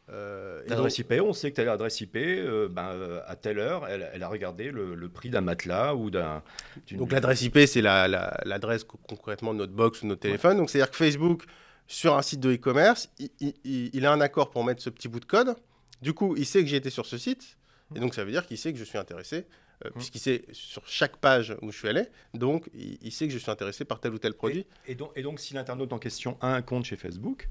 Euh, 0.10 0.62
L'adresse 0.68 0.98
IP, 0.98 1.14
on 1.24 1.32
sait 1.32 1.52
que 1.52 1.56
tu 1.56 1.62
as 1.62 1.66
l'adresse 1.66 2.02
IP, 2.02 2.18
euh, 2.18 2.68
ben, 2.68 3.22
à 3.26 3.36
telle 3.36 3.60
heure, 3.60 3.88
elle, 3.88 4.24
a 4.24 4.28
regardé 4.28 4.70
le, 4.72 5.10
prix 5.10 5.30
d'un 5.30 5.42
matelas 5.42 5.96
ou 5.96 6.10
d'un. 6.10 6.44
Donc 6.92 7.12
l'adresse 7.12 7.42
IP, 7.44 7.60
c'est 7.66 7.82
l'adresse 7.82 8.84
concrètement 8.84 9.54
de 9.54 9.60
notre 9.60 9.74
box 9.74 10.02
ou 10.02 10.04
de 10.04 10.10
notre 10.10 10.22
téléphone. 10.22 10.58
Donc 10.58 10.70
c'est-à-dire 10.70 10.92
que 10.92 10.98
Facebook, 10.98 11.44
sur 11.88 12.18
un 12.18 12.22
site 12.22 12.42
de 12.42 12.54
e-commerce, 12.54 13.10
il, 13.40 13.54
il, 13.64 14.06
a 14.06 14.12
un 14.12 14.20
accord 14.20 14.50
pour 14.50 14.66
mettre 14.66 14.82
ce 14.82 14.90
petit 14.90 15.08
bout 15.08 15.22
de 15.22 15.26
code. 15.26 15.56
Du 16.02 16.14
coup, 16.14 16.36
il 16.36 16.46
sait 16.46 16.62
que 16.62 16.68
j'ai 16.68 16.78
été 16.78 16.90
sur 16.90 17.06
ce 17.06 17.18
site, 17.18 17.58
et 17.96 18.00
donc 18.00 18.16
ça 18.16 18.24
veut 18.24 18.32
dire 18.32 18.46
qu'il 18.46 18.58
sait 18.58 18.74
que 18.74 18.80
je 18.80 18.84
suis 18.84 18.98
intéressé, 18.98 19.46
euh, 19.86 19.90
mmh. 19.90 19.94
puisqu'il 19.94 20.20
sait 20.20 20.46
sur 20.52 20.88
chaque 20.88 21.18
page 21.18 21.56
où 21.62 21.72
je 21.72 21.78
suis 21.78 21.88
allé, 21.88 22.06
donc 22.34 22.70
il, 22.74 23.12
sait 23.12 23.28
que 23.28 23.34
je 23.34 23.38
suis 23.38 23.52
intéressé 23.52 23.86
par 23.86 24.00
tel 24.00 24.14
ou 24.14 24.18
tel 24.18 24.34
produit. 24.34 24.66
Et, 24.88 24.96
donc, 24.96 25.12
et 25.16 25.22
donc, 25.22 25.40
si 25.40 25.54
l'internaute 25.54 25.94
en 25.94 26.00
question 26.00 26.38
a 26.42 26.54
un 26.56 26.62
compte 26.62 26.86
chez 26.86 26.96
Facebook, 26.96 27.50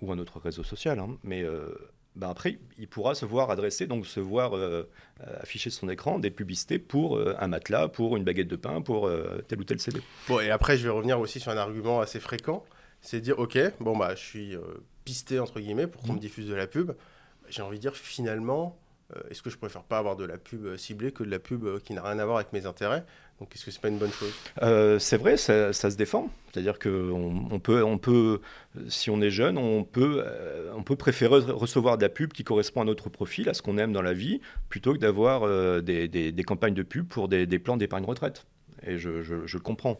ou 0.00 0.10
un 0.12 0.18
autre 0.18 0.40
réseau 0.40 0.62
social, 0.62 0.98
hein, 0.98 1.18
mais 1.22 1.42
euh, 1.42 1.68
ben 2.16 2.30
après, 2.30 2.58
il 2.78 2.88
pourra 2.88 3.14
se 3.14 3.24
voir 3.24 3.50
adresser, 3.50 3.86
donc 3.86 4.06
se 4.06 4.18
voir 4.18 4.56
euh, 4.56 4.88
afficher 5.40 5.70
sur 5.70 5.80
son 5.80 5.88
écran 5.88 6.18
des 6.18 6.30
publicités 6.30 6.78
pour 6.78 7.20
un 7.20 7.46
matelas, 7.46 7.88
pour 7.88 8.16
une 8.16 8.24
baguette 8.24 8.48
de 8.48 8.56
pain, 8.56 8.82
pour 8.82 9.10
tel 9.46 9.60
ou 9.60 9.64
tel 9.64 9.78
CD. 9.78 10.00
Bon, 10.26 10.40
et 10.40 10.50
après, 10.50 10.76
je 10.76 10.84
vais 10.84 10.90
revenir 10.90 11.20
aussi 11.20 11.38
sur 11.38 11.52
un 11.52 11.56
argument 11.56 12.00
assez 12.00 12.18
fréquent, 12.18 12.64
c'est 13.00 13.20
dire, 13.20 13.38
ok, 13.38 13.58
bon 13.78 13.96
bah, 13.96 14.14
je 14.16 14.24
suis 14.24 14.56
pisté 15.04 15.38
entre 15.38 15.60
guillemets 15.60 15.86
pour 15.86 16.02
qu'on 16.02 16.12
me 16.12 16.16
mmh. 16.16 16.20
diffuse 16.20 16.48
de 16.48 16.54
la 16.54 16.66
pub 16.66 16.92
j'ai 17.50 17.62
envie 17.62 17.76
de 17.78 17.82
dire 17.82 17.96
finalement, 17.96 18.78
euh, 19.16 19.20
est-ce 19.30 19.42
que 19.42 19.50
je 19.50 19.58
préfère 19.58 19.82
pas 19.82 19.98
avoir 19.98 20.16
de 20.16 20.24
la 20.24 20.38
pub 20.38 20.64
euh, 20.64 20.76
ciblée 20.76 21.12
que 21.12 21.24
de 21.24 21.30
la 21.30 21.38
pub 21.38 21.64
euh, 21.64 21.80
qui 21.82 21.94
n'a 21.94 22.02
rien 22.02 22.18
à 22.18 22.24
voir 22.24 22.36
avec 22.36 22.52
mes 22.52 22.66
intérêts? 22.66 23.04
Donc 23.40 23.54
est-ce 23.54 23.64
que 23.64 23.70
c'est 23.70 23.80
pas 23.80 23.88
une 23.88 23.98
bonne 23.98 24.12
chose? 24.12 24.32
C'est 25.00 25.16
vrai, 25.16 25.38
ça, 25.38 25.72
se 25.72 25.96
défend. 25.96 26.30
C'est-à-dire 26.52 26.78
qu'on 26.78 27.46
on 27.50 27.58
peut, 27.58 27.82
on 27.82 27.96
peut, 27.96 28.42
si 28.88 29.08
on 29.08 29.22
est 29.22 29.30
jeune, 29.30 29.56
on 29.56 29.82
peut, 29.82 30.22
on 30.76 30.82
peut 30.82 30.96
préférer 30.96 31.38
recevoir 31.38 31.96
de 31.96 32.02
la 32.02 32.10
pub 32.10 32.34
qui 32.34 32.44
correspond 32.44 32.82
à 32.82 32.84
notre 32.84 33.08
profil, 33.08 33.48
à 33.48 33.54
ce 33.54 33.62
qu'on 33.62 33.78
aime 33.78 33.94
dans 33.94 34.02
la 34.02 34.12
vie, 34.12 34.42
plutôt 34.68 34.92
que 34.92 34.98
d'avoir 34.98 35.48
des, 35.82 36.44
campagnes 36.46 36.74
de 36.74 36.82
pub 36.82 37.08
pour 37.08 37.28
des, 37.28 37.46
plans 37.58 37.78
d'épargne 37.78 38.04
retraite. 38.04 38.44
Et 38.86 38.98
je, 38.98 39.08
le 39.08 39.58
comprends. 39.60 39.98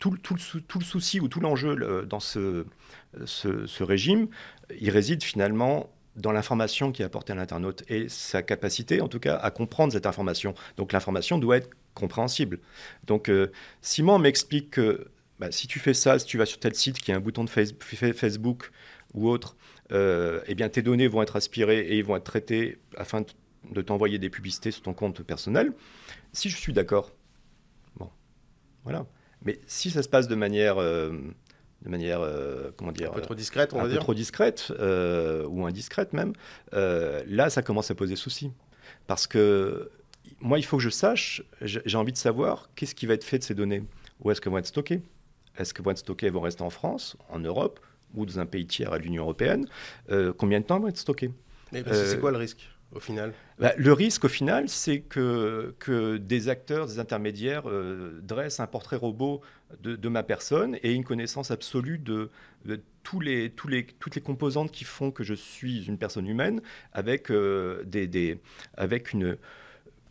tout, 0.00 0.16
tout, 0.20 0.34
le, 0.34 0.60
tout, 0.62 0.80
le, 0.80 0.84
souci 0.84 1.20
ou 1.20 1.28
tout 1.28 1.38
l'enjeu 1.38 2.04
dans 2.04 2.18
ce, 2.18 2.66
ce 3.24 3.82
régime, 3.84 4.26
il 4.80 4.90
réside 4.90 5.22
finalement 5.22 5.88
dans 6.16 6.32
l'information 6.32 6.92
qui 6.92 7.02
est 7.02 7.04
apportée 7.04 7.32
à 7.32 7.36
l'internaute 7.36 7.84
et 7.88 8.08
sa 8.08 8.42
capacité, 8.42 9.00
en 9.00 9.08
tout 9.08 9.20
cas, 9.20 9.36
à 9.36 9.50
comprendre 9.50 9.92
cette 9.92 10.06
information. 10.06 10.54
Donc 10.76 10.92
l'information 10.92 11.38
doit 11.38 11.58
être 11.58 11.70
compréhensible. 11.94 12.58
Donc 13.06 13.28
euh, 13.28 13.52
Simon 13.82 14.18
m'explique 14.18 14.70
que 14.70 15.08
bah, 15.38 15.52
si 15.52 15.66
tu 15.66 15.78
fais 15.78 15.94
ça, 15.94 16.18
si 16.18 16.26
tu 16.26 16.38
vas 16.38 16.46
sur 16.46 16.58
tel 16.58 16.74
site 16.74 16.98
qui 16.98 17.12
a 17.12 17.16
un 17.16 17.20
bouton 17.20 17.44
de 17.44 17.50
Facebook 17.50 18.70
ou 19.14 19.28
autre, 19.28 19.56
euh, 19.92 20.40
eh 20.46 20.54
bien 20.54 20.68
tes 20.68 20.82
données 20.82 21.08
vont 21.08 21.22
être 21.22 21.36
aspirées 21.36 21.86
et 21.96 22.02
vont 22.02 22.16
être 22.16 22.24
traitées 22.24 22.78
afin 22.96 23.22
de 23.70 23.82
t'envoyer 23.82 24.18
des 24.18 24.30
publicités 24.30 24.70
sur 24.70 24.82
ton 24.82 24.94
compte 24.94 25.22
personnel. 25.22 25.72
Si 26.32 26.48
je 26.48 26.56
suis 26.56 26.72
d'accord, 26.72 27.12
bon, 27.96 28.10
voilà. 28.84 29.06
Mais 29.42 29.60
si 29.66 29.90
ça 29.90 30.02
se 30.02 30.08
passe 30.08 30.28
de 30.28 30.34
manière 30.34 30.78
euh, 30.78 31.12
de 31.86 31.90
manière, 31.90 32.20
euh, 32.20 32.72
comment 32.76 32.90
dire, 32.90 33.10
un 33.10 33.14
peu 33.14 33.20
trop 33.20 33.36
discrète, 33.36 33.72
on 33.72 33.78
un 33.78 33.84
va 33.84 33.94
peu 33.94 34.00
trop 34.00 34.12
discrète 34.12 34.72
euh, 34.80 35.46
ou 35.46 35.64
indiscrète 35.66 36.12
même. 36.12 36.32
Euh, 36.74 37.22
là, 37.28 37.48
ça 37.48 37.62
commence 37.62 37.92
à 37.92 37.94
poser 37.94 38.16
souci, 38.16 38.50
parce 39.06 39.28
que 39.28 39.88
moi, 40.40 40.58
il 40.58 40.64
faut 40.64 40.78
que 40.78 40.82
je 40.82 40.90
sache, 40.90 41.44
j'ai 41.62 41.96
envie 41.96 42.12
de 42.12 42.18
savoir 42.18 42.68
qu'est-ce 42.74 42.96
qui 42.96 43.06
va 43.06 43.14
être 43.14 43.22
fait 43.22 43.38
de 43.38 43.44
ces 43.44 43.54
données. 43.54 43.84
Où 44.20 44.30
est-ce 44.30 44.40
qu'elles 44.40 44.52
vont 44.52 44.58
être 44.58 44.66
stockées? 44.66 45.00
Est-ce 45.56 45.72
qu'elles 45.72 45.84
vont 45.84 45.92
être 45.92 45.98
stockées, 45.98 46.26
elles 46.26 46.32
vont 46.32 46.40
rester 46.40 46.62
en 46.62 46.70
France, 46.70 47.16
en 47.30 47.38
Europe 47.38 47.78
ou 48.14 48.26
dans 48.26 48.40
un 48.40 48.46
pays 48.46 48.66
tiers 48.66 48.92
à 48.92 48.98
l'Union 48.98 49.22
européenne? 49.22 49.66
Combien 50.36 50.60
de 50.60 50.64
temps 50.64 50.76
elles 50.76 50.82
vont 50.82 50.88
être 50.88 50.98
stockées? 50.98 51.30
Mais 51.72 51.84
c'est 51.84 52.18
quoi 52.18 52.32
le 52.32 52.38
risque? 52.38 52.68
Bah, 53.58 53.72
Le 53.76 53.92
risque, 53.92 54.24
au 54.24 54.28
final, 54.28 54.68
c'est 54.68 55.00
que, 55.00 55.74
que 55.78 56.16
des 56.16 56.48
acteurs, 56.48 56.86
des 56.86 56.98
intermédiaires 56.98 57.64
dressent 58.22 58.60
un 58.60 58.66
portrait 58.66 58.96
robot 58.96 59.40
de, 59.82 60.08
ma 60.08 60.22
personne 60.22 60.76
et 60.82 60.92
une 60.92 61.04
connaissance 61.04 61.50
absolue 61.50 61.98
de, 61.98 62.30
tous 63.02 63.20
les, 63.20 63.50
toutes 63.50 64.14
les 64.14 64.22
composantes 64.22 64.70
qui 64.70 64.84
font 64.84 65.10
que 65.10 65.24
je 65.24 65.34
suis 65.34 65.86
une 65.86 65.98
personne 65.98 66.26
humaine 66.26 66.60
avec, 66.92 67.30
euh, 67.30 67.82
des, 67.84 68.40
avec 68.76 69.12
une, 69.12 69.36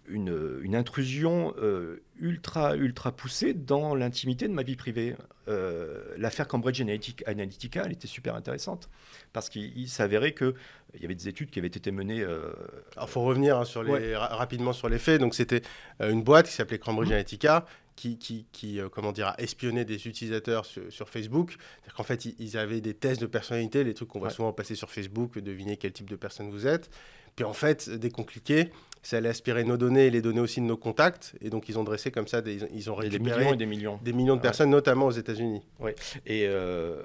une, 0.07 0.75
intrusion 0.75 1.53
euh, 1.61 2.03
ultra, 2.19 2.75
ultra 2.75 3.11
poussée 3.11 3.53
dans 3.53 3.95
l'intimité 3.95 4.47
de 4.47 4.53
ma 4.53 4.63
vie 4.63 4.75
privée. 4.75 5.15
Euh, 5.47 6.03
l'affaire 6.17 6.47
Cambridge 6.47 6.81
Analytica, 6.81 7.83
elle 7.85 7.91
était 7.91 8.07
super 8.07 8.35
intéressante 8.35 8.89
parce 9.33 9.49
qu'il 9.49 9.87
s'avérait 9.89 10.33
qu'il 10.33 10.53
y 10.99 11.05
avait 11.05 11.15
des 11.15 11.27
études 11.27 11.49
qui 11.49 11.59
avaient 11.59 11.67
été 11.67 11.91
menées. 11.91 12.23
Alors, 12.23 13.03
il 13.03 13.07
faut 13.07 13.21
revenir 13.21 13.59
hein, 13.59 13.65
sur 13.65 13.83
les, 13.83 14.15
rapidement 14.15 14.73
sur 14.73 14.89
les 14.89 14.99
faits. 14.99 15.19
Donc, 15.19 15.35
c'était 15.35 15.61
une 15.99 16.23
boîte 16.23 16.47
qui 16.47 16.53
s'appelait 16.53 16.79
Cambridge 16.79 17.09
mmh. 17.09 17.13
Analytica 17.13 17.65
qui, 17.95 18.45
qui, 18.51 18.79
euh, 18.79 18.89
comment 18.89 19.11
dire, 19.11 19.27
a 19.27 19.39
espionné 19.39 19.85
des 19.85 20.07
utilisateurs 20.07 20.65
sur, 20.65 21.09
Facebook. 21.09 21.51
C'est-à-dire 21.51 21.93
qu'en 21.95 22.03
fait, 22.03 22.25
ils, 22.25 22.57
avaient 22.57 22.81
des 22.81 22.93
tests 22.93 23.21
de 23.21 23.25
personnalité, 23.25 23.83
les 23.83 23.93
trucs 23.93 24.09
qu'on 24.09 24.19
voit 24.19 24.29
souvent 24.29 24.51
passer 24.51 24.75
sur 24.75 24.91
Facebook, 24.91 25.39
deviner 25.39 25.77
quel 25.77 25.93
type 25.93 26.09
de 26.09 26.15
personne 26.15 26.49
vous 26.49 26.67
êtes. 26.67 26.89
Puis 27.35 27.45
en 27.45 27.53
fait, 27.53 27.89
dès 27.89 28.09
qu'on 28.09 28.23
cliquait, 28.23 28.71
ça 29.07 29.17
allait 29.17 29.29
aspirer 29.29 29.63
nos 29.63 29.77
données 29.77 30.07
et 30.07 30.09
les 30.09 30.21
données 30.21 30.39
aussi 30.39 30.61
de 30.61 30.65
nos 30.65 30.77
contacts. 30.77 31.35
Et 31.41 31.49
donc, 31.49 31.69
ils 31.69 31.77
ont 31.77 31.83
dressé 31.83 32.11
comme 32.11 32.27
ça, 32.27 32.41
des, 32.41 32.59
ils 32.73 32.89
ont 32.89 32.95
récupéré 32.95 33.19
des 33.19 33.39
millions 33.39 33.53
et 33.53 33.57
des 33.57 33.65
millions. 33.65 33.99
Des 34.03 34.13
millions 34.13 34.35
de 34.35 34.41
personnes, 34.41 34.69
notamment 34.69 35.05
aux 35.05 35.11
États-Unis. 35.11 35.61
Oui. 35.79 35.91
Et 36.25 36.45
euh, 36.47 37.03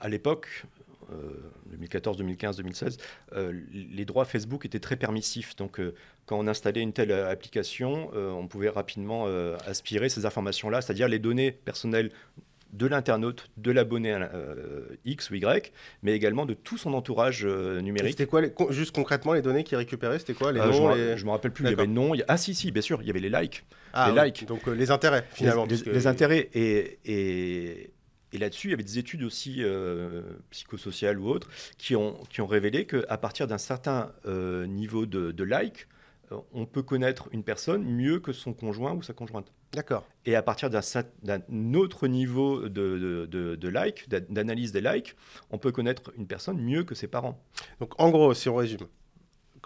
à 0.00 0.08
l'époque, 0.08 0.48
2014, 1.66 2.16
2015, 2.16 2.56
2016, 2.56 2.98
les 3.72 4.04
droits 4.04 4.24
Facebook 4.24 4.64
étaient 4.64 4.80
très 4.80 4.96
permissifs. 4.96 5.56
Donc, 5.56 5.78
euh, 5.78 5.94
quand 6.26 6.38
on 6.38 6.46
installait 6.46 6.82
une 6.82 6.92
telle 6.92 7.12
euh, 7.12 7.30
application, 7.30 8.10
euh, 8.14 8.30
on 8.30 8.48
pouvait 8.48 8.68
rapidement 8.68 9.26
aspirer 9.66 10.08
ces 10.08 10.26
informations-là, 10.26 10.80
c'est-à-dire 10.80 11.08
les 11.08 11.18
données 11.18 11.52
personnelles 11.52 12.10
de 12.76 12.86
l'internaute, 12.86 13.48
de 13.56 13.70
l'abonné 13.70 14.12
euh, 14.12 14.84
X 15.04 15.30
ou 15.30 15.34
Y, 15.34 15.72
mais 16.02 16.12
également 16.12 16.46
de 16.46 16.54
tout 16.54 16.76
son 16.76 16.94
entourage 16.94 17.44
euh, 17.44 17.80
numérique. 17.80 18.16
C'était 18.18 18.26
quoi, 18.26 18.42
juste 18.70 18.94
concrètement, 18.94 19.32
les 19.32 19.42
données 19.42 19.64
qu'il 19.64 19.78
récupérait 19.78 20.18
C'était 20.18 20.34
quoi 20.34 20.52
les 20.52 20.60
euh, 20.60 20.70
noms 20.70 20.94
Je 20.94 21.20
ne 21.20 21.24
me 21.24 21.30
rappelle 21.30 21.52
plus, 21.52 21.64
il 21.64 21.70
y 21.70 21.72
avait 21.72 21.86
non. 21.86 22.12
Ah 22.28 22.36
si, 22.36 22.54
si, 22.54 22.70
bien 22.70 22.82
sûr, 22.82 23.00
il 23.00 23.06
y 23.06 23.10
avait 23.10 23.20
les 23.20 23.30
likes. 23.30 23.64
Ah, 23.92 24.12
les 24.14 24.24
likes. 24.24 24.46
Donc 24.46 24.66
les 24.66 24.90
intérêts, 24.90 25.24
finalement. 25.32 25.66
Les, 25.66 26.06
intérêts. 26.06 26.50
Et, 26.52 26.98
et, 27.06 27.90
et 28.32 28.38
là-dessus, 28.38 28.68
il 28.68 28.70
y 28.72 28.74
avait 28.74 28.82
des 28.82 28.98
études 28.98 29.22
aussi 29.22 29.62
psychosociales 30.50 31.18
ou 31.18 31.28
autres 31.28 31.48
qui 31.78 31.96
ont, 31.96 32.18
qui 32.30 32.40
ont 32.40 32.46
révélé 32.46 32.86
qu'à 32.86 33.16
partir 33.16 33.46
d'un 33.46 33.58
certain 33.58 34.12
niveau 34.26 35.06
de, 35.06 35.32
de 35.32 35.44
like, 35.44 35.86
on 36.52 36.66
peut 36.66 36.82
connaître 36.82 37.28
une 37.32 37.42
personne 37.42 37.84
mieux 37.84 38.20
que 38.20 38.32
son 38.32 38.52
conjoint 38.52 38.92
ou 38.94 39.02
sa 39.02 39.12
conjointe. 39.12 39.52
D'accord. 39.72 40.06
Et 40.24 40.34
à 40.34 40.42
partir 40.42 40.70
d'un 40.70 41.74
autre 41.74 42.08
niveau 42.08 42.68
de, 42.68 43.26
de, 43.26 43.68
like, 43.68 44.08
d'analyse 44.08 44.72
des 44.72 44.80
likes, 44.80 45.16
on 45.50 45.58
peut 45.58 45.72
connaître 45.72 46.12
une 46.16 46.26
personne 46.26 46.60
mieux 46.60 46.84
que 46.84 46.94
ses 46.94 47.08
parents. 47.08 47.40
Donc 47.80 47.92
en 48.00 48.10
gros, 48.10 48.32
si 48.34 48.48
on 48.48 48.56
résume, 48.56 48.86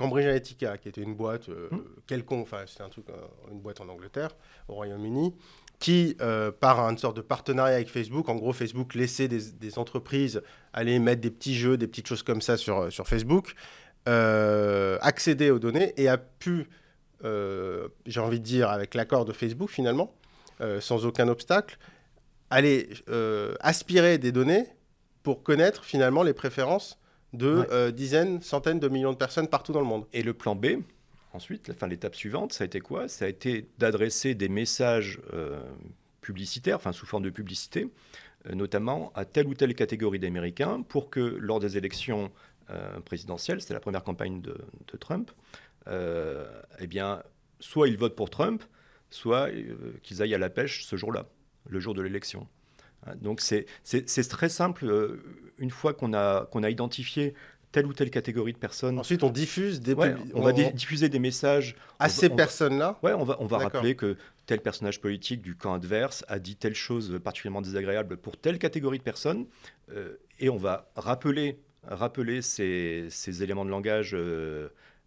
Cambridge 0.00 0.24
Analytica, 0.24 0.78
qui 0.78 0.88
était 0.88 1.02
une 1.02 1.14
boîte 1.14 1.48
euh, 1.50 1.68
hmm. 1.70 1.82
quelconque, 2.06 2.42
enfin 2.42 2.64
c'était 2.66 2.82
un 2.82 2.88
truc, 2.88 3.08
euh, 3.10 3.14
une 3.50 3.60
boîte 3.60 3.80
en 3.80 3.88
Angleterre, 3.88 4.30
au 4.68 4.74
Royaume-Uni, 4.74 5.34
qui, 5.78 6.16
euh, 6.20 6.50
par 6.50 6.80
une 6.80 6.98
sorte 6.98 7.16
de 7.16 7.22
partenariat 7.22 7.76
avec 7.76 7.90
Facebook, 7.90 8.28
en 8.28 8.34
gros 8.34 8.52
Facebook 8.52 8.94
laissait 8.94 9.28
des, 9.28 9.52
des, 9.52 9.78
entreprises 9.78 10.42
aller 10.72 10.98
mettre 10.98 11.20
des 11.20 11.30
petits 11.30 11.54
jeux, 11.54 11.76
des 11.76 11.86
petites 11.86 12.06
choses 12.06 12.22
comme 12.22 12.40
ça 12.40 12.56
sur, 12.56 12.90
sur 12.92 13.06
Facebook, 13.06 13.54
accéder 14.06 15.50
aux 15.50 15.58
données 15.58 15.92
et 15.96 16.08
a 16.08 16.18
pu 16.18 16.68
euh, 17.24 17.88
j'ai 18.06 18.20
envie 18.20 18.40
de 18.40 18.44
dire, 18.44 18.70
avec 18.70 18.94
l'accord 18.94 19.24
de 19.24 19.32
Facebook 19.32 19.70
finalement, 19.70 20.14
euh, 20.60 20.80
sans 20.80 21.04
aucun 21.04 21.28
obstacle, 21.28 21.78
aller 22.48 22.88
euh, 23.08 23.54
aspirer 23.60 24.18
des 24.18 24.32
données 24.32 24.66
pour 25.22 25.42
connaître 25.42 25.84
finalement 25.84 26.22
les 26.22 26.32
préférences 26.32 26.98
de 27.32 27.90
dizaines, 27.90 28.42
centaines 28.42 28.80
de 28.80 28.88
millions 28.88 29.12
de 29.12 29.16
personnes 29.16 29.46
partout 29.46 29.72
dans 29.72 29.80
le 29.80 29.86
monde. 29.86 30.06
Et 30.12 30.24
le 30.24 30.34
plan 30.34 30.56
B, 30.56 30.82
ensuite, 31.32 31.70
enfin, 31.70 31.86
l'étape 31.86 32.16
suivante, 32.16 32.52
ça 32.52 32.64
a 32.64 32.66
été 32.66 32.80
quoi? 32.80 33.06
Ça 33.06 33.26
a 33.26 33.28
été 33.28 33.68
d'adresser 33.78 34.34
des 34.34 34.48
messages 34.48 35.20
publicitaires, 36.22 36.76
enfin 36.76 36.90
sous 36.90 37.06
forme 37.06 37.22
de 37.22 37.30
publicité, 37.30 37.88
notamment 38.52 39.12
à 39.14 39.24
telle 39.24 39.46
ou 39.46 39.54
telle 39.54 39.76
catégorie 39.76 40.18
d'Américains, 40.18 40.82
pour 40.82 41.08
que 41.08 41.20
lors 41.20 41.60
des 41.60 41.76
élections 41.76 42.32
présidentielles, 43.04 43.60
c'était 43.60 43.74
la 43.74 43.80
première 43.80 44.04
campagne 44.04 44.40
de, 44.40 44.56
de 44.86 44.96
Trump, 44.96 45.30
euh, 45.88 46.46
eh 46.78 46.86
bien, 46.86 47.22
soit 47.58 47.88
ils 47.88 47.96
votent 47.96 48.16
pour 48.16 48.30
Trump, 48.30 48.62
soit 49.10 49.48
euh, 49.48 49.94
qu'ils 50.02 50.22
aillent 50.22 50.34
à 50.34 50.38
la 50.38 50.50
pêche 50.50 50.84
ce 50.84 50.96
jour-là, 50.96 51.26
le 51.68 51.80
jour 51.80 51.94
de 51.94 52.02
l'élection. 52.02 52.46
Hein, 53.06 53.14
donc 53.20 53.40
c'est 53.40 53.66
très 54.28 54.48
simple. 54.48 54.86
Euh, 54.86 55.22
une 55.58 55.70
fois 55.70 55.94
qu'on 55.94 56.12
a, 56.12 56.46
qu'on 56.46 56.62
a 56.62 56.70
identifié 56.70 57.34
telle 57.72 57.86
ou 57.86 57.92
telle 57.92 58.10
catégorie 58.10 58.52
de 58.52 58.58
personnes. 58.58 58.98
Ensuite, 58.98 59.22
on 59.22 59.30
diffuse 59.30 59.80
des. 59.80 59.94
on, 60.34 60.42
va 60.42 60.52
diffuser 60.52 61.08
des 61.08 61.20
messages 61.20 61.76
à 62.00 62.08
ces 62.08 62.28
personnes-là. 62.28 62.98
Ouais, 63.02 63.12
on 63.12 63.22
va 63.22 63.36
on 63.38 63.46
va 63.46 63.58
rappeler 63.58 63.94
que 63.94 64.16
tel 64.46 64.60
personnage 64.60 65.00
politique 65.00 65.40
du 65.40 65.54
camp 65.54 65.74
adverse 65.74 66.24
a 66.26 66.40
dit 66.40 66.56
telle 66.56 66.74
chose 66.74 67.20
particulièrement 67.22 67.62
désagréable 67.62 68.16
pour 68.16 68.36
telle 68.36 68.58
catégorie 68.58 68.98
de 68.98 69.04
personnes, 69.04 69.46
et 70.40 70.48
on 70.48 70.56
va 70.56 70.90
rappeler 70.96 71.60
rappeler 71.84 72.42
ces, 72.42 73.42
éléments 73.42 73.64
de 73.64 73.70
langage 73.70 74.14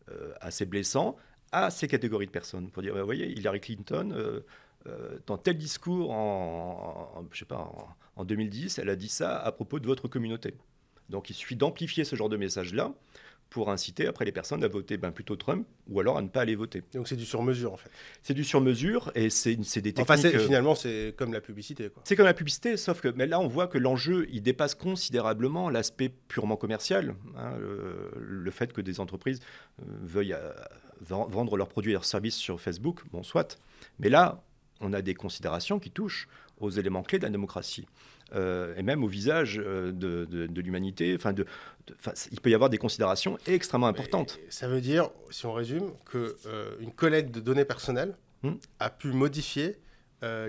euh, 0.10 0.34
assez 0.42 0.66
blessant 0.66 1.16
à 1.54 1.70
ces 1.70 1.88
catégories 1.88 2.26
de 2.26 2.32
personnes. 2.32 2.70
Pour 2.70 2.84
dire, 2.84 2.94
vous 2.94 3.06
voyez, 3.06 3.32
Hillary 3.32 3.62
Clinton, 3.62 4.12
euh, 4.12 4.42
euh, 4.88 5.18
dans 5.28 5.38
tel 5.38 5.58
discours 5.58 6.12
en, 6.12 7.26
je 7.32 7.40
sais 7.40 7.46
pas, 7.46 7.72
en, 8.18 8.26
2010, 8.26 8.80
elle 8.80 8.90
a 8.90 8.98
dit 8.98 9.08
ça 9.08 9.38
à 9.38 9.52
propos 9.54 9.80
de 9.80 9.86
votre 9.86 10.10
communauté. 10.10 10.56
Donc 11.08 11.30
il 11.30 11.34
suffit 11.34 11.56
d'amplifier 11.56 12.04
ce 12.04 12.18
genre 12.18 12.28
de 12.28 12.36
message-là 12.36 12.94
pour 13.54 13.70
inciter 13.70 14.08
après 14.08 14.26
les 14.26 14.32
personnes 14.32 14.64
à 14.64 14.68
voter 14.68 14.98
ben, 14.98 15.12
plutôt 15.12 15.36
Trump 15.36 15.68
ou 15.88 16.00
alors 16.00 16.18
à 16.18 16.24
ne 16.24 16.28
pas 16.28 16.42
aller 16.42 16.56
voter. 16.56 16.82
Donc 16.96 17.08
c'est 17.08 17.16
du 17.16 17.26
sur-mesure 17.26 17.72
en 17.72 17.78
fait. 17.78 17.90
C'est 18.24 18.34
du 18.34 18.44
sur-mesure 18.44 19.12
et 19.14 19.30
c'est 19.30 19.56
des 19.56 19.94
techniques... 19.94 20.00
Enfin 20.00 20.18
finalement 20.18 20.74
c'est 20.74 21.14
comme 21.16 21.32
la 21.32 21.40
publicité. 21.40 21.92
C'est 22.04 22.16
comme 22.16 22.26
la 22.26 22.34
publicité, 22.34 22.78
sauf 22.78 23.00
que 23.00 23.10
mais 23.10 23.28
là 23.28 23.40
on 23.40 23.48
voit 23.48 23.68
que 23.68 23.78
l'enjeu 23.78 24.28
il 24.32 24.42
dépasse 24.42 24.74
considérablement 24.74 25.70
l'aspect 25.70 26.10
purement 26.10 26.58
commercial. 26.58 27.14
Hein, 27.38 27.54
le, 28.18 28.52
fait 28.52 28.74
que 28.74 28.82
des 28.82 29.00
entreprises 29.00 29.40
euh, 29.82 29.86
veuillent 30.02 30.34
euh, 30.34 30.52
vendre 31.02 31.56
leurs 31.56 31.70
produits 31.70 31.92
et 31.92 31.94
leurs 31.94 32.06
services 32.06 32.36
sur 32.36 32.60
Facebook, 32.60 33.02
bon 33.12 33.22
soit. 33.22 33.60
Mais 34.00 34.10
là 34.10 34.44
on 34.84 34.94
a 34.94 35.02
des 35.02 35.16
considérations 35.16 35.80
qui 35.80 35.90
touchent 35.90 36.28
aux 36.60 36.70
éléments 36.70 37.04
clés 37.04 37.20
de 37.20 37.24
la 37.24 37.30
démocratie. 37.30 37.88
Euh, 38.36 38.74
et 38.78 38.84
même 38.84 39.04
au 39.04 39.08
visage 39.08 39.62
euh, 39.64 39.92
de, 39.92 40.26
de, 40.26 40.62
l'humanité. 40.62 41.14
Enfin, 41.16 41.34
de, 41.34 41.46
il 42.32 42.42
peut 42.42 42.50
y 42.50 42.56
avoir 42.56 42.70
des 42.70 42.80
considérations 42.80 43.38
extrêmement 43.46 43.88
importantes. 43.88 44.40
ça 44.50 44.68
veut 44.68 44.82
dire, 44.82 45.10
si 45.30 45.46
on 45.46 45.54
résume, 45.54 45.92
qu'une 46.10 46.30
euh, 46.48 46.76
collecte 46.96 47.34
de 47.34 47.40
données 47.40 47.66
personnelles 47.66 48.18
hmm. 48.42 48.54
a 48.80 48.90
pu 48.90 49.10
modifier 49.10 49.78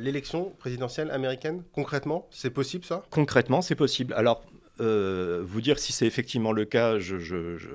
l'élection 0.01 0.51
présidentielle 0.51 1.11
américaine? 1.11 1.65
Concrètement 1.73 2.29
C'est 2.31 2.51
possible 2.51 2.85
ça? 2.85 3.03
Concrètement, 3.11 3.61
c'est 3.61 3.75
possible. 3.75 4.15
Alors, 4.15 4.45
vous 4.79 5.61
dire 5.61 5.81
si 5.81 5.93
c'est 5.93 6.07
effectivement 6.07 6.53
le 6.53 6.65
cas, 6.65 7.01
je, 7.01 7.19
je, 7.19 7.57
je, 7.57 7.71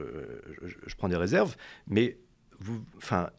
je, 0.64 0.96
prends 0.96 1.10
des 1.10 1.18
réserves, 1.18 1.58
mais 1.88 2.18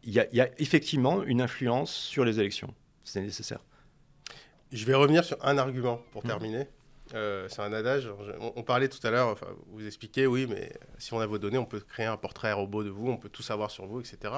il 0.04 0.12
y, 0.12 0.20
y, 0.36 0.40
a 0.42 0.50
effectivement 0.58 1.22
une 1.22 1.40
influence 1.40 1.90
sur 1.90 2.26
les 2.26 2.38
élections. 2.38 2.74
C'est 3.10 3.20
nécessaire. 3.20 3.58
Je 4.70 4.84
vais 4.84 4.94
revenir 4.94 5.24
sur 5.24 5.36
un 5.44 5.58
argument 5.58 6.00
pour 6.12 6.24
hmm. 6.24 6.28
terminer. 6.28 6.68
Euh, 7.14 7.48
c'est 7.48 7.60
un 7.60 7.72
adage. 7.72 8.08
On, 8.54 8.62
parlait 8.62 8.88
tout 8.88 9.04
à 9.04 9.10
l'heure, 9.10 9.26
enfin, 9.26 9.48
vous 9.72 9.84
expliquez, 9.84 10.28
oui, 10.28 10.46
mais 10.48 10.72
si 10.98 11.12
on 11.12 11.18
a 11.18 11.26
vos 11.26 11.38
données, 11.38 11.58
on 11.58 11.64
peut 11.64 11.80
créer 11.80 12.06
un 12.06 12.16
portrait 12.16 12.52
robot 12.52 12.84
de 12.84 12.90
vous, 12.90 13.10
on 13.10 13.16
peut 13.16 13.28
tout 13.28 13.42
savoir 13.42 13.72
sur 13.72 13.86
vous, 13.86 13.98
etc. 13.98 14.32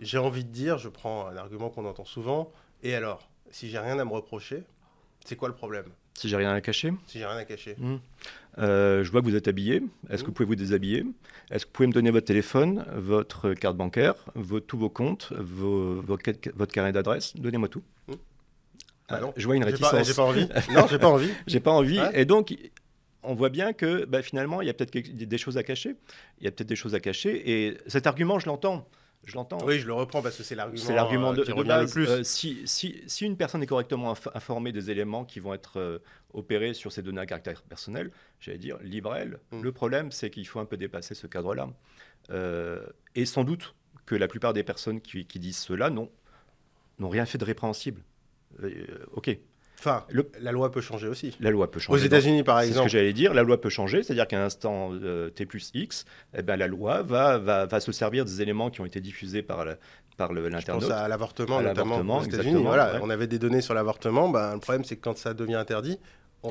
J'ai 0.00 0.18
envie 0.18 0.44
de 0.44 0.50
dire, 0.50 0.76
je 0.76 0.88
prends 0.88 1.28
un 1.28 1.36
argument 1.36 1.70
qu'on 1.70 1.84
entend 1.84 2.04
souvent, 2.04 2.52
et 2.82 2.96
alors, 2.96 3.28
si 3.52 3.70
j'ai 3.70 3.78
rien 3.78 3.96
à 4.00 4.04
me 4.04 4.10
reprocher, 4.10 4.64
c'est 5.24 5.36
quoi 5.36 5.46
le 5.46 5.54
problème? 5.54 5.86
Si 6.14 6.28
j'ai 6.28 6.36
rien 6.36 6.52
à 6.52 6.60
cacher 6.60 6.92
Si 7.06 7.18
j'ai 7.18 7.26
rien 7.26 7.36
à 7.36 7.44
cacher. 7.44 7.74
Hmm. 7.78 7.96
Euh, 8.58 9.02
je 9.02 9.10
vois 9.10 9.20
que 9.20 9.26
vous 9.26 9.34
êtes 9.34 9.48
habillé. 9.48 9.82
Est-ce 10.08 10.22
que 10.22 10.26
hmm. 10.26 10.28
vous 10.28 10.32
pouvez 10.32 10.46
vous 10.46 10.54
déshabiller? 10.54 11.04
Est-ce 11.50 11.64
que 11.66 11.70
vous 11.70 11.72
pouvez 11.72 11.88
me 11.88 11.92
donner 11.92 12.10
votre 12.10 12.26
téléphone, 12.26 12.86
votre 12.94 13.52
carte 13.54 13.76
bancaire, 13.76 14.14
tous 14.66 14.78
vos 14.78 14.88
comptes, 14.88 15.32
votre 15.32 16.72
carnet 16.72 16.92
d'adresse 16.92 17.34
Donnez-moi 17.36 17.68
tout. 17.68 17.82
Ah 19.08 19.20
non, 19.20 19.34
je 19.36 19.44
vois 19.44 19.56
une 19.56 19.64
réticence. 19.64 20.06
J'ai 20.06 20.14
pas, 20.14 20.22
envie. 20.22 20.48
Non, 20.72 20.86
j'ai 20.88 20.98
pas 20.98 21.08
envie. 21.08 21.30
j'ai 21.46 21.60
pas 21.60 21.72
envie. 21.72 22.00
Et 22.14 22.24
donc, 22.24 22.56
on 23.22 23.34
voit 23.34 23.50
bien 23.50 23.72
que 23.72 24.04
bah, 24.06 24.22
finalement, 24.22 24.62
il 24.62 24.66
y 24.66 24.70
a 24.70 24.74
peut-être 24.74 24.96
des 24.96 25.38
choses 25.38 25.58
à 25.58 25.62
cacher. 25.62 25.96
Il 26.40 26.44
y 26.44 26.48
a 26.48 26.50
peut-être 26.50 26.68
des 26.68 26.76
choses 26.76 26.94
à 26.94 27.00
cacher. 27.00 27.50
Et 27.50 27.76
cet 27.86 28.06
argument, 28.06 28.38
je 28.38 28.46
l'entends. 28.46 28.88
Je 29.26 29.34
l'entends. 29.34 29.58
Oui, 29.64 29.78
je 29.78 29.86
le 29.86 29.92
reprends 29.92 30.22
parce 30.22 30.36
que 30.36 30.42
c'est 30.42 30.54
l'argument, 30.54 30.82
c'est 30.82 30.94
l'argument 30.94 31.32
euh, 31.32 31.44
de, 31.44 31.52
Le 31.52 31.90
plus. 31.90 32.08
Euh, 32.08 32.22
si, 32.22 32.62
si, 32.66 33.02
si, 33.06 33.24
une 33.24 33.36
personne 33.36 33.62
est 33.62 33.66
correctement 33.66 34.14
informée 34.34 34.72
des 34.72 34.90
éléments 34.90 35.24
qui 35.24 35.40
vont 35.40 35.54
être 35.54 35.78
euh, 35.78 35.98
opérés 36.32 36.74
sur 36.74 36.92
ces 36.92 37.02
données 37.02 37.20
à 37.20 37.26
caractère 37.26 37.62
personnel, 37.62 38.10
j'allais 38.40 38.58
dire, 38.58 38.78
libre 38.82 39.14
elle. 39.14 39.38
Mm. 39.52 39.62
Le 39.62 39.72
problème, 39.72 40.12
c'est 40.12 40.30
qu'il 40.30 40.46
faut 40.46 40.60
un 40.60 40.66
peu 40.66 40.76
dépasser 40.76 41.14
ce 41.14 41.26
cadre-là. 41.26 41.68
et 43.14 43.26
sans 43.26 43.44
doute 43.44 43.74
que 44.06 44.14
la 44.14 44.28
plupart 44.28 44.52
des 44.52 44.62
personnes 44.62 45.00
qui, 45.00 45.24
qui 45.26 45.38
disent 45.38 45.58
cela 45.58 45.90
n'ont 45.90 46.10
rien 47.00 47.26
fait 47.26 47.38
de 47.38 47.44
répréhensible. 47.44 48.02
Ok. 49.12 49.36
Enfin, 49.78 50.04
la 50.40 50.52
loi 50.52 50.70
peut 50.70 50.80
changer 50.80 51.08
aussi. 51.08 51.36
La 51.40 51.50
loi 51.50 51.70
peut 51.70 51.78
changer. 51.78 52.00
Aux 52.00 52.02
États-Unis, 52.02 52.42
par 52.42 52.60
exemple. 52.60 52.74
C'est 52.74 52.80
ce 52.80 52.84
que 52.84 52.98
j'allais 52.98 53.12
dire. 53.12 53.34
La 53.34 53.42
loi 53.42 53.60
peut 53.60 53.68
changer, 53.68 54.02
c'est-à-dire 54.02 54.26
qu'à 54.26 54.40
un 54.40 54.46
instant 54.46 54.90
euh, 54.92 55.30
T 55.30 55.46
plus 55.46 55.70
X, 55.74 56.04
eh 56.36 56.42
ben, 56.42 56.56
la 56.56 56.66
loi 56.66 57.02
va, 57.02 57.38
va, 57.38 57.66
va, 57.66 57.80
se 57.80 57.92
servir 57.92 58.24
des 58.24 58.40
éléments 58.40 58.70
qui 58.70 58.80
ont 58.80 58.86
été 58.86 59.00
diffusés 59.00 59.42
par, 59.42 59.64
par 60.16 60.32
l'internaute. 60.32 60.82
Je 60.82 60.86
pense 60.86 60.90
à 60.90 61.08
l'avortement, 61.08 61.60
notamment 61.60 62.18
aux 62.18 62.22
États-Unis. 62.22 62.62
Voilà, 62.62 62.98
On 63.02 63.10
avait 63.10 63.26
des 63.26 63.38
données 63.38 63.60
sur 63.60 63.74
l'avortement. 63.74 64.28
Ben, 64.28 64.54
le 64.54 64.60
problème, 64.60 64.84
c'est 64.84 64.96
que 64.96 65.02
quand 65.02 65.18
ça 65.18 65.34
devient 65.34 65.56
interdit, 65.56 65.98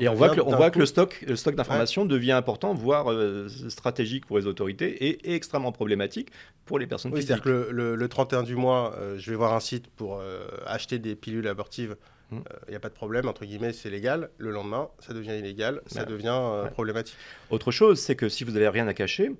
et 0.00 0.08
on 0.08 0.14
voit 0.14 0.30
que, 0.30 0.40
on 0.40 0.56
voit 0.56 0.72
que 0.72 0.80
le 0.80 0.86
stock, 0.86 1.24
le 1.24 1.36
stock 1.36 1.54
d'informations 1.54 2.04
devient 2.04 2.32
important, 2.32 2.74
voire 2.74 3.12
euh, 3.12 3.48
stratégique 3.68 4.26
pour 4.26 4.38
les 4.38 4.46
autorités 4.48 5.06
et, 5.06 5.34
extrêmement 5.36 5.70
problématique 5.70 6.30
pour 6.64 6.80
les 6.80 6.88
personnes 6.88 7.12
oui, 7.12 7.22
C'est-à-dire 7.22 7.44
que 7.44 7.68
le, 7.70 8.08
31 8.08 8.42
du 8.42 8.56
mois, 8.56 8.98
je 9.16 9.30
vais 9.30 9.36
voir 9.36 9.54
un 9.54 9.60
site 9.60 9.86
pour 9.88 10.20
acheter 10.66 10.98
des 10.98 11.14
pilules 11.14 11.46
abortives 11.46 11.96
il 12.30 12.36
n'y 12.36 12.42
mm. 12.42 12.44
euh, 12.70 12.76
a 12.76 12.80
pas 12.80 12.88
de 12.88 12.94
problème, 12.94 13.28
entre 13.28 13.44
guillemets, 13.44 13.72
c'est 13.72 13.90
légal. 13.90 14.30
Le 14.38 14.50
lendemain, 14.50 14.88
ça 15.00 15.12
devient 15.12 15.38
illégal, 15.38 15.82
ça 15.86 16.04
devient 16.04 16.38
euh, 16.40 16.66
problématique. 16.66 17.16
Autre 17.50 17.70
chose, 17.70 18.00
c'est 18.00 18.16
que 18.16 18.28
si 18.28 18.44
vous 18.44 18.52
n'avez 18.52 18.68
rien 18.68 18.86
à 18.88 18.94
cacher, 18.94 19.32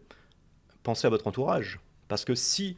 pensez 0.83 1.07
à 1.07 1.11
votre 1.11 1.27
entourage. 1.27 1.81
Parce 2.09 2.25
que 2.25 2.35
si 2.35 2.77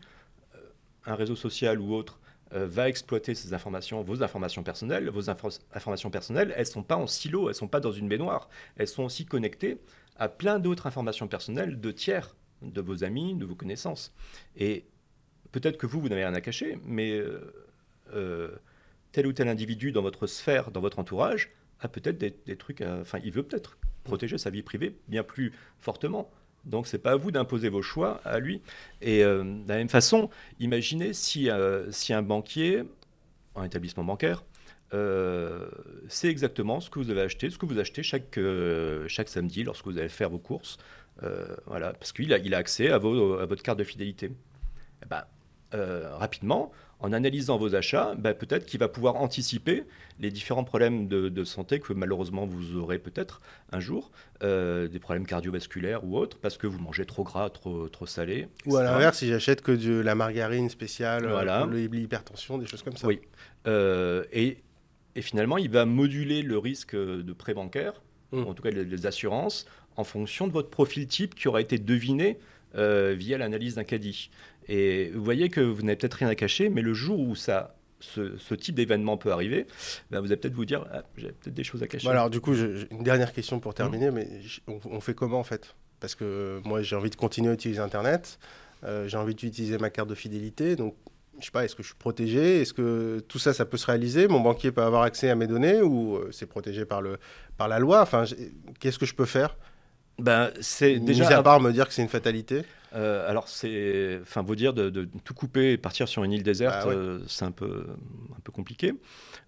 euh, 0.55 0.59
un 1.07 1.15
réseau 1.15 1.37
social 1.37 1.81
ou 1.81 1.95
autre 1.95 2.21
va 2.53 2.89
exploiter 2.89 3.35
ces 3.35 3.55
informations, 3.55 4.03
vos 4.03 4.23
informations 4.23 4.63
personnelles, 4.63 5.11
vos 5.11 5.29
informations 5.29 6.11
personnelles, 6.11 6.55
elles 6.55 6.61
ne 6.61 6.71
sont 6.71 6.85
pas 6.85 6.95
en 6.95 7.09
silo, 7.09 7.49
elles 7.49 7.49
ne 7.49 7.53
sont 7.55 7.67
pas 7.67 7.81
dans 7.81 7.91
une 7.91 8.09
baignoire, 8.09 8.49
elles 8.77 8.87
sont 8.87 9.03
aussi 9.03 9.27
connectées 9.27 9.79
à 10.17 10.29
plein 10.29 10.61
d'autres 10.61 10.87
informations 10.87 11.27
personnelles 11.27 11.81
de 11.81 11.91
tiers, 11.91 12.37
de 12.63 12.81
vos 12.81 13.03
amis, 13.03 13.35
de 13.35 13.45
vos 13.45 13.57
connaissances. 13.57 14.15
Et 14.57 14.87
peut-être 15.51 15.77
que 15.77 15.87
vous, 15.87 16.01
vous 16.01 16.09
n'avez 16.09 16.25
rien 16.25 16.35
à 16.35 16.41
cacher, 16.41 16.79
mais 16.85 17.21
tel 19.17 19.27
ou 19.27 19.33
tel 19.33 19.49
individu 19.49 19.93
dans 19.93 20.03
votre 20.03 20.27
sphère, 20.27 20.71
dans 20.71 20.83
votre 20.83 20.99
entourage, 20.99 21.51
a 21.81 21.89
peut-être 21.89 22.19
des, 22.19 22.57
trucs, 22.57 22.83
enfin, 22.83 23.19
il 23.25 23.33
veut 23.33 23.43
peut-être 23.43 23.79
protéger 24.05 24.37
sa 24.37 24.51
vie 24.51 24.61
privée 24.61 24.95
bien 25.09 25.23
plus 25.23 25.55
fortement. 25.79 26.31
Donc, 26.67 26.87
c'est 26.87 26.99
pas 26.99 27.13
à 27.13 27.17
vous 27.17 27.31
d'imposer 27.31 27.71
vos 27.71 27.81
choix 27.81 28.21
à 28.27 28.39
lui. 28.41 28.61
Et 29.01 29.23
de 29.23 29.69
la 29.69 29.77
même 29.77 29.89
façon, 29.89 30.29
imaginez 30.61 31.15
si, 31.15 31.49
si 31.93 32.13
un 32.13 32.21
banquier, 32.21 32.83
un 33.55 33.65
établissement 33.65 34.05
bancaire, 34.05 34.45
euh, 34.95 35.69
exactement 36.23 36.81
ce 36.81 36.91
que 36.91 36.99
vous 36.99 37.11
avez 37.11 37.23
acheté, 37.23 37.49
ce 37.49 37.57
que 37.57 37.67
vous 37.67 37.79
achetez 37.79 38.03
chaque, 38.03 38.37
euh, 38.37 39.09
chaque 39.09 39.29
samedi 39.29 39.65
lorsque 39.65 39.87
vous 39.87 39.99
allez 39.99 40.11
faire 40.11 40.29
vos 40.29 40.39
courses. 40.39 40.77
Euh, 41.23 41.57
voilà, 41.65 41.95
parce 41.95 42.13
qu'il 42.13 42.35
a, 42.35 42.39
il 42.39 42.55
a 42.55 42.59
accès 42.59 42.91
à, 42.91 42.99
vos, 42.99 43.39
à 43.39 43.47
votre 43.47 43.63
carte 43.63 43.79
de 43.79 43.85
fidélité. 43.85 44.31
Eh 45.03 45.07
ben, 45.07 45.25
rapidement, 45.73 46.73
en 47.01 47.13
analysant 47.13 47.59
vos 47.59 47.75
achats, 47.75 48.15
ben, 48.17 48.33
peut-être 48.33 48.65
qu'il 48.65 48.81
va 48.81 48.89
pouvoir 48.89 49.17
anticiper 49.17 49.85
les 50.19 50.31
différents 50.31 50.65
problèmes 50.65 51.09
de, 51.09 51.45
santé 51.45 51.79
que 51.79 51.93
malheureusement 51.93 52.47
vous 52.47 52.77
aurez 52.77 52.99
peut-être 52.99 53.43
un 53.71 53.81
jour, 53.81 54.11
des 54.41 54.99
problèmes 55.01 55.27
cardiovasculaires 55.27 56.05
ou 56.05 56.17
autres, 56.17 56.39
parce 56.39 56.57
que 56.57 56.67
vous 56.67 56.79
mangez 56.79 57.05
trop 57.05 57.23
gras, 57.23 57.51
trop, 57.51 57.89
trop 57.89 58.07
salé. 58.07 58.49
Ou 58.65 58.77
à 58.77 58.83
l'inverse, 58.83 59.19
si 59.19 59.29
j'achète 59.29 59.61
que 59.61 59.73
de 59.73 60.01
la 60.01 60.15
margarine 60.15 60.71
spéciale, 60.71 61.27
voilà. 61.27 61.67
l'hypertension, 61.71 62.57
des 62.57 62.67
choses 62.67 62.83
comme 62.83 62.97
ça. 62.97 63.07
Oui. 63.07 63.21
et 64.33 64.59
et 65.17 65.23
finalement, 65.23 65.57
il 65.57 65.71
va 65.71 65.87
moduler 65.87 66.43
le 66.43 66.59
risque 66.59 66.95
de 66.95 67.33
prêt 67.33 67.55
bancaire, 67.55 68.03
mmh. 68.33 68.43
en 68.43 68.53
tout 68.53 68.63
cas 68.63 68.71
les 68.71 69.07
assurances, 69.07 69.67
en 69.97 70.05
fonction 70.05 70.47
de 70.47 70.53
votre 70.53 70.69
profil 70.69 71.09
type 71.09 71.35
qui 71.35 71.49
aura 71.49 71.63
été 71.63 71.79
deviné 71.79 72.39
euh, 72.77 73.15
via 73.17 73.39
l'analyse 73.39 73.77
d'un 73.77 73.85
caddie. 73.85 74.31
Et 74.69 75.11
vous 75.15 75.25
voyez 75.25 75.49
que 75.49 75.61
vous 75.61 75.83
n'avez 75.83 75.97
peut-être 75.97 76.15
rien 76.15 76.29
à 76.29 76.35
cacher, 76.35 76.69
mais 76.69 76.83
le 76.83 76.95
jour 76.95 77.21
où 77.21 77.35
ça, 77.35 77.77
ce, 78.01 78.55
type 78.55 78.75
d'événement 78.75 79.17
peut 79.17 79.33
arriver, 79.33 79.67
ben 80.11 80.21
vous 80.21 80.27
allez 80.27 80.37
peut-être 80.37 80.55
vous 80.55 80.65
dire, 80.65 80.87
ah, 80.93 81.03
j'ai 81.17 81.29
peut-être 81.29 81.55
des 81.55 81.65
choses 81.65 81.83
à 81.83 81.87
cacher. 81.87 82.09
alors 82.09 82.31
du 82.31 82.41
coup, 82.41 82.55
une 82.55 83.03
dernière 83.03 83.33
question 83.33 83.61
pour 83.61 83.75
terminer, 83.75 84.11
mmh. 84.11 84.15
mais 84.15 84.29
on, 84.67 85.01
fait 85.01 85.15
comment 85.15 85.39
en 85.39 85.45
fait? 85.45 85.75
Parce 86.01 86.15
que 86.15 86.61
moi, 86.65 86.83
j'ai 86.83 86.97
envie 86.97 87.11
de 87.11 87.17
continuer 87.17 87.51
à 87.51 87.55
utiliser 87.55 87.81
Internet, 87.81 88.39
euh, 88.85 89.09
j'ai 89.09 89.17
envie 89.17 89.35
d'utiliser 89.35 89.79
ma 89.79 89.91
carte 89.91 90.09
de 90.09 90.15
fidélité, 90.15 90.77
donc 90.77 90.95
je 91.39 91.45
sais 91.45 91.51
pas, 91.51 91.65
est-ce 91.65 91.77
que 91.77 91.83
je 91.83 91.89
suis 91.89 91.97
protégé? 91.97 92.63
Est-ce 92.63 92.73
que 92.73 93.23
tout 93.29 93.39
ça, 93.39 93.53
ça 93.53 93.67
peut 93.67 93.77
se 93.77 93.87
réaliser? 93.87 94.27
Mon 94.27 94.41
banquier 94.41 94.73
peut 94.73 94.83
avoir 94.83 95.03
accès 95.03 95.29
à 95.29 95.35
mes 95.35 95.47
données 95.47 95.83
ou 95.83 96.17
euh, 96.17 96.31
c'est 96.33 96.47
protégé 96.47 96.87
par, 96.87 97.03
le, 97.03 97.19
par 97.59 97.69
la 97.69 97.79
loi? 97.79 98.01
Enfin, 98.01 98.25
qu'est-ce 98.81 98.99
que 98.99 99.05
je 99.05 99.15
peux 99.15 99.27
faire? 99.27 99.57
Ben, 100.19 100.51
c'est 100.61 100.99
déjà 100.99 101.29
Mis 101.29 101.35
à 101.35 101.43
part 101.43 101.61
me 101.61 101.73
dire 101.73 101.87
que 101.89 101.95
c'est 101.95 102.03
une 102.03 102.09
fatalité. 102.09 102.63
Euh, 102.95 103.29
alors 103.29 103.49
c'est, 103.49 104.19
enfin, 104.23 104.43
vous 104.43 104.55
dire 104.55 104.73
de, 104.73 105.09
tout 105.25 105.35
couper 105.35 105.73
et 105.73 105.77
partir 105.77 106.09
sur 106.09 106.25
une 106.25 106.33
île 106.33 106.43
déserte, 106.43 106.85
ah 106.85 106.89
euh, 106.89 107.21
c'est 107.27 107.45
un 107.45 107.51
peu, 107.51 107.87
un 108.35 108.41
peu 108.43 108.53
compliqué. 108.53 108.95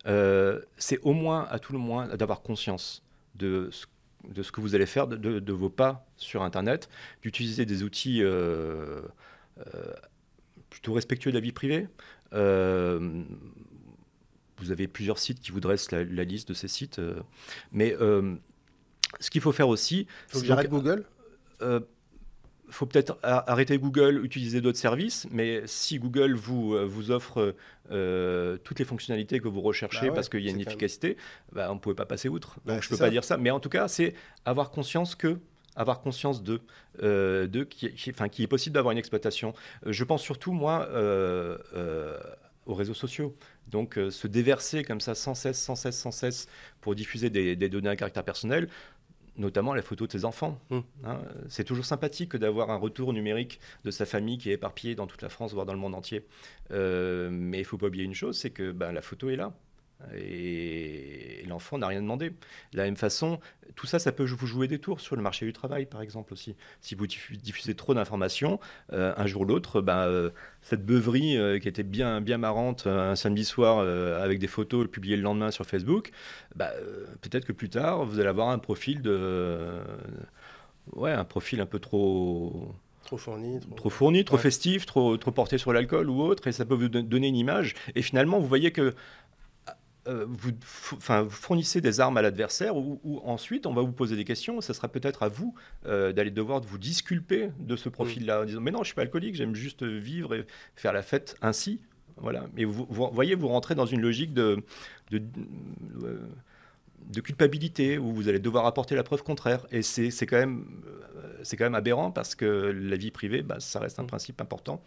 c'est 0.04 0.98
au 1.02 1.12
moins, 1.12 1.46
à 1.50 1.58
tout 1.58 1.72
le 1.72 1.78
moins, 1.78 2.08
d'avoir 2.08 2.42
conscience 2.42 3.02
de 3.36 3.68
ce, 3.72 3.86
de 4.28 4.42
ce 4.42 4.52
que 4.52 4.60
vous 4.60 4.74
allez 4.74 4.86
faire, 4.86 5.06
de, 5.06 5.16
de 5.16 5.52
vos 5.52 5.70
pas 5.70 6.06
sur 6.16 6.42
Internet, 6.42 6.88
d'utiliser 7.22 7.64
des 7.64 7.82
outils 7.82 8.22
plutôt 10.68 10.92
respectueux 10.92 11.30
de 11.30 11.36
la 11.36 11.40
vie 11.40 11.52
privée. 11.52 11.88
Euh, 12.32 13.22
vous 14.58 14.72
avez 14.72 14.88
plusieurs 14.88 15.18
sites 15.18 15.40
qui 15.40 15.50
vous 15.50 15.60
dressent 15.60 15.92
la, 15.92 16.02
liste 16.02 16.48
de 16.48 16.54
ces 16.54 16.68
sites. 16.68 16.98
Euh, 16.98 17.20
mais 17.72 17.94
euh, 18.00 18.34
ce 19.20 19.30
qu'il 19.30 19.40
faut 19.40 19.52
faire 19.52 19.68
aussi. 19.68 20.06
Faut 20.28 20.40
que 20.40 20.46
j'arrête 20.46 20.70
Google 20.70 21.04
il 22.70 22.74
faut 22.74 22.84
peut-être 22.84 23.18
arrêter 23.22 23.78
Google, 23.78 24.22
utiliser 24.22 24.60
d'autres 24.60 24.76
services, 24.76 25.26
mais 25.30 25.62
si 25.64 25.98
Google 25.98 26.34
vous, 26.34 26.76
vous 26.86 27.10
offre 27.10 27.54
toutes 27.88 28.78
les 28.78 28.84
fonctionnalités 28.84 29.40
que 29.40 29.48
vous 29.48 29.62
recherchez 29.62 30.08
bah 30.08 30.16
parce 30.16 30.28
qu'il 30.28 30.40
y 30.40 30.48
a 30.48 30.50
une 30.50 30.60
efficacité, 30.60 31.16
bah, 31.52 31.68
on 31.70 31.76
ne 31.76 31.80
pouvait 31.80 31.94
pas 31.94 32.04
passer 32.04 32.28
outre. 32.28 32.56
Donc 32.66 32.76
bah, 32.76 32.80
je 32.82 32.86
ne 32.86 32.90
peux 32.90 32.98
pas 32.98 33.08
dire 33.08 33.24
ça. 33.24 33.38
Mais 33.38 33.50
en 33.50 33.58
tout 33.58 33.70
cas, 33.70 33.88
c'est 33.88 34.12
avoir 34.44 34.70
conscience 34.70 35.14
que 35.14 35.38
avoir 35.78 36.00
conscience 36.00 36.42
de, 36.42 36.60
euh, 37.02 37.46
de 37.46 37.62
qui, 37.62 37.92
enfin, 38.10 38.28
qui 38.28 38.42
est 38.42 38.48
possible 38.48 38.74
d'avoir 38.74 38.92
une 38.92 38.98
exploitation. 38.98 39.54
Euh, 39.86 39.92
je 39.92 40.04
pense 40.04 40.22
surtout, 40.22 40.52
moi, 40.52 40.88
euh, 40.90 41.56
aux 42.66 42.74
réseaux 42.74 42.94
sociaux. 42.94 43.34
Donc, 43.68 43.98
se 44.10 44.26
déverser 44.26 44.82
comme 44.82 45.00
ça 45.00 45.14
sans 45.14 45.34
cesse, 45.34 45.58
sans 45.58 45.76
cesse, 45.76 45.96
sans 45.96 46.10
cesse 46.10 46.48
pour 46.80 46.94
diffuser 46.94 47.30
des, 47.30 47.56
données 47.68 47.88
à 47.88 47.96
caractère 47.96 48.24
personnel, 48.24 48.68
notamment 49.38 49.74
la 49.74 49.82
photo 49.82 50.06
de 50.06 50.12
ses 50.12 50.24
enfants. 50.24 50.58
Mmh. 50.70 50.78
Hein. 51.04 51.18
c'est 51.48 51.64
toujours 51.64 51.84
sympathique 51.84 52.36
d'avoir 52.36 52.70
un 52.70 52.76
retour 52.76 53.12
numérique 53.12 53.60
de 53.84 53.90
sa 53.90 54.04
famille 54.04 54.38
qui 54.38 54.50
est 54.50 54.54
éparpillée 54.54 54.94
dans 54.94 55.06
toute 55.06 55.22
la 55.22 55.28
France, 55.28 55.52
voire 55.54 55.66
dans 55.66 55.72
le 55.72 55.78
monde 55.78 55.94
entier. 55.94 56.26
mais 56.70 57.58
il 57.58 57.60
ne 57.60 57.64
faut 57.64 57.78
pas 57.78 57.86
oublier 57.86 58.04
une 58.04 58.14
chose, 58.14 58.36
c'est 58.36 58.50
que 58.50 58.72
ben, 58.72 58.92
la 58.92 59.02
photo 59.02 59.30
est 59.30 59.36
là 59.36 59.52
et 60.16 61.44
l'enfant 61.48 61.78
n'a 61.78 61.88
rien 61.88 62.00
demandé. 62.00 62.30
De 62.30 62.76
la 62.76 62.84
même 62.84 62.96
façon, 62.96 63.40
tout 63.74 63.86
ça, 63.86 63.98
ça 63.98 64.12
peut 64.12 64.24
vous 64.24 64.46
jouer 64.46 64.68
des 64.68 64.78
tours 64.78 65.00
sur 65.00 65.16
le 65.16 65.22
marché 65.22 65.46
du 65.46 65.52
travail, 65.52 65.86
par 65.86 66.02
exemple 66.02 66.32
aussi. 66.32 66.56
Si 66.80 66.94
vous 66.94 67.06
diffusez 67.06 67.74
trop 67.74 67.94
d'informations, 67.94 68.60
euh, 68.92 69.12
un 69.16 69.26
jour 69.26 69.42
ou 69.42 69.44
l'autre, 69.44 69.80
ben, 69.80 69.98
euh, 69.98 70.30
cette 70.62 70.84
beuverie 70.84 71.36
euh, 71.36 71.58
qui 71.58 71.68
était 71.68 71.82
bien, 71.82 72.20
bien 72.20 72.38
marrante 72.38 72.86
un 72.86 73.16
samedi 73.16 73.44
soir 73.44 73.78
avec 73.78 74.38
des 74.38 74.46
photos 74.46 74.88
publiées 74.88 75.16
le 75.16 75.22
lendemain 75.22 75.50
sur 75.50 75.66
Facebook, 75.66 76.10
ben, 76.54 76.70
peut-être 77.20 77.44
que 77.44 77.52
plus 77.52 77.68
tard, 77.68 78.04
vous 78.04 78.18
allez 78.20 78.28
avoir 78.28 78.48
un 78.48 78.58
profil 78.58 79.02
de, 79.02 79.80
ouais, 80.92 81.12
un 81.12 81.24
profil 81.24 81.60
un 81.60 81.66
peu 81.66 81.78
trop 81.78 82.74
Trop 83.08 83.16
fourni. 83.16 83.58
Trop, 83.74 83.88
fourni, 83.88 84.22
trop 84.22 84.36
festif, 84.36 84.84
trop, 84.84 85.16
trop 85.16 85.30
porté 85.30 85.56
sur 85.56 85.72
l'alcool 85.72 86.10
ou 86.10 86.20
autre, 86.20 86.46
et 86.46 86.52
ça 86.52 86.66
peut 86.66 86.74
vous 86.74 86.90
donner 86.90 87.28
une 87.28 87.36
image. 87.36 87.74
Et 87.94 88.02
finalement, 88.02 88.38
vous 88.38 88.46
voyez 88.46 88.70
que 88.70 88.94
euh, 90.08 90.26
vous, 90.26 90.50
fournissez 91.28 91.80
des 91.80 92.00
armes 92.00 92.16
à 92.16 92.22
l'adversaire 92.22 92.76
ou, 92.76 93.20
ensuite 93.24 93.66
on 93.66 93.74
va 93.74 93.82
vous 93.82 93.92
poser 93.92 94.16
des 94.16 94.24
questions. 94.24 94.60
Ce 94.60 94.72
sera 94.72 94.88
peut-être 94.88 95.22
à 95.22 95.28
vous 95.28 95.54
euh, 95.86 96.12
d'aller 96.12 96.30
devoir 96.30 96.60
vous 96.60 96.78
disculper 96.78 97.50
de 97.58 97.76
ce 97.76 97.88
profil-là 97.88 98.42
en 98.42 98.44
disant 98.44 98.60
mais 98.60 98.70
non, 98.70 98.80
je 98.80 98.86
suis 98.86 98.94
pas 98.94 99.02
alcoolique, 99.02 99.34
j'aime 99.34 99.54
juste 99.54 99.82
vivre 99.82 100.34
et 100.34 100.46
faire 100.76 100.92
la 100.92 101.02
fête 101.02 101.36
ainsi. 101.42 101.80
Voilà. 102.16 102.46
Mais 102.54 102.64
vous, 102.64 102.86
voyez, 103.12 103.34
vous 103.34 103.48
rentrez 103.48 103.74
dans 103.74 103.86
une 103.86 104.00
logique 104.00 104.34
de, 104.34 104.64
de, 105.10 105.22
euh, 106.02 106.18
de, 107.12 107.20
culpabilité 107.20 107.96
où 107.98 108.12
vous 108.12 108.28
allez 108.28 108.40
devoir 108.40 108.66
apporter 108.66 108.96
la 108.96 109.04
preuve 109.04 109.22
contraire. 109.22 109.66
Et 109.70 109.82
c'est 109.82 110.26
quand 110.26 110.38
même 110.38 110.64
c'est 111.42 111.56
quand 111.56 111.64
même 111.64 111.76
aberrant 111.76 112.10
parce 112.10 112.34
que 112.34 112.46
la 112.46 112.96
vie 112.96 113.12
privée, 113.12 113.42
bah, 113.42 113.60
ça 113.60 113.78
reste 113.78 114.00
un 114.00 114.04
mm. 114.04 114.08
principe 114.08 114.40
important. 114.40 114.82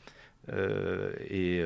et 0.50 1.64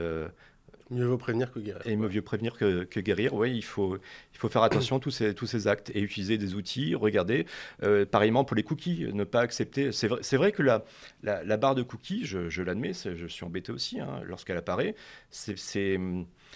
Mieux 0.92 1.06
vaut 1.06 1.18
prévenir 1.18 1.52
que 1.52 1.60
guérir. 1.60 1.82
Et 1.86 1.96
mieux 1.96 2.22
prévenir 2.22 2.56
que, 2.58 3.00
guérir. 3.00 3.34
Oui, 3.34 3.52
il 3.56 3.64
faut, 3.64 3.98
il 4.34 4.38
faut 4.38 4.50
faire 4.50 4.62
attention 4.62 4.98
à 4.98 5.00
tous 5.00 5.10
ces, 5.10 5.34
tous 5.34 5.48
ces 5.48 5.68
actes 5.68 5.92
et 5.96 6.02
utiliser 6.02 6.38
des 6.38 6.54
outils. 6.54 6.94
Regardez, 6.94 7.48
euh, 7.82 8.06
pareillement 8.06 8.44
pour 8.44 8.56
les 8.56 8.64
cookies, 8.64 9.08
ne 9.12 9.24
pas 9.24 9.42
accepter. 9.42 9.92
C'est 9.92 10.08
vrai, 10.08 10.22
vrai, 10.34 10.52
que 10.52 10.62
la, 10.62 10.84
la, 11.24 11.58
barre 11.58 11.74
de 11.74 11.82
cookies, 11.82 12.26
je, 12.26 12.62
l'admets, 12.62 12.94
je 12.94 13.26
suis 13.26 13.46
embêté 13.46 13.72
aussi 13.72 14.00
hein, 14.00 14.22
lorsqu'elle 14.26 14.58
apparaît. 14.58 14.96
C'est 15.32 15.98